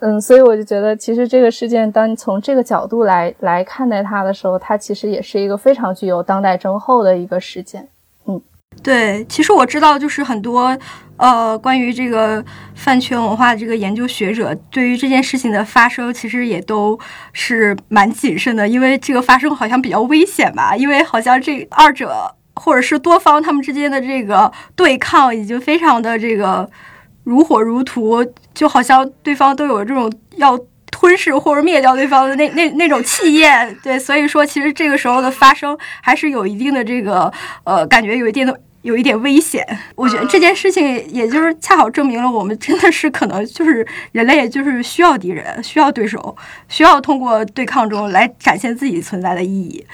[0.00, 7.88] 嗯，所以我就觉得，其实这个事件，当你从这个角度来来看待它的时候，它其实也是一个非常具有当代症候的一个事件。
[8.82, 10.76] 对，其实我知道，就是很多。
[11.16, 12.44] 呃，关于这个
[12.74, 16.98] 饭圈文化的这个研究学者，对于这件事情的发生，其实也都
[17.32, 26.68] 是蛮谨慎的，因为这个发生好像比较危险吧，因为好像这二者或者是多方他们之间的这个对抗已经非常的这个
[27.22, 30.58] 如火如荼，就好像对方都有这种要
[31.04, 37.30] 吞噬或者灭掉对方的那那那种气焰，对，所以说其实这个时候的发生还是有一定的这个
[37.64, 38.58] 呃感觉，有一定的。
[38.84, 46.36] 有一点危险，我觉得这件事情也就是恰好证明了我们真的是可能就是人类，就是需要敌人，需要对手，
[46.68, 49.86] 需要通过对抗中来展现自己存在的意义。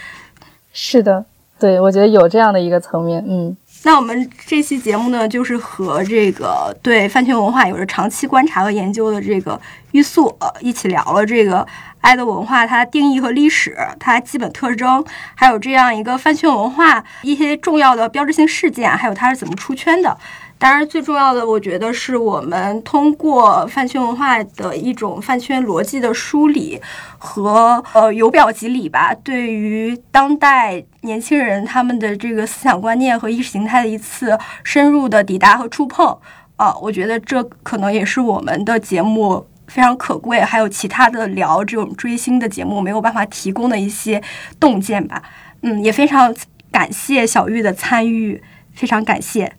[0.73, 1.25] 是的，
[1.61, 3.57] 对，我觉得有这样的一个层面，嗯。
[3.83, 9.61] 那我们这期节目呢，就是和这个对饭圈文化有着长期观察和研究的这个
[9.93, 11.67] 玉素呃一起聊了这个。
[12.01, 15.05] 爱的文化，它定义和历史，它基本特征，
[15.35, 20.17] 还有这样一个饭圈文化一些重要的标志性事件，还有它是怎么出圈的。
[20.61, 26.79] 当然，最重要的，我觉得是我们通过饭圈文化的一种饭圈逻辑的梳理
[27.17, 36.15] 和呃由表及里吧，对于当代年轻人他们的这个思想观念和意识形态的一次深入的抵达和触碰
[36.57, 39.47] 啊，我觉得这可能也是我们的节目。
[39.67, 44.21] 非常可贵，还有其他的聊这种追星的节目没有办法提供的一些
[44.59, 45.23] 洞见吧。
[45.63, 46.35] 嗯，也非常
[46.73, 48.43] 感谢小玉的参与，
[48.75, 49.53] 非常感谢，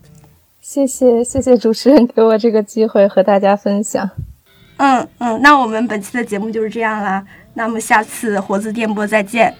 [0.74, 4.10] 谢谢谢谢主持人给我这个机会和大家分享。
[4.78, 7.22] 嗯嗯，那我们本期的节目就是这样啦，
[7.56, 9.54] 那么下次活字电波再见。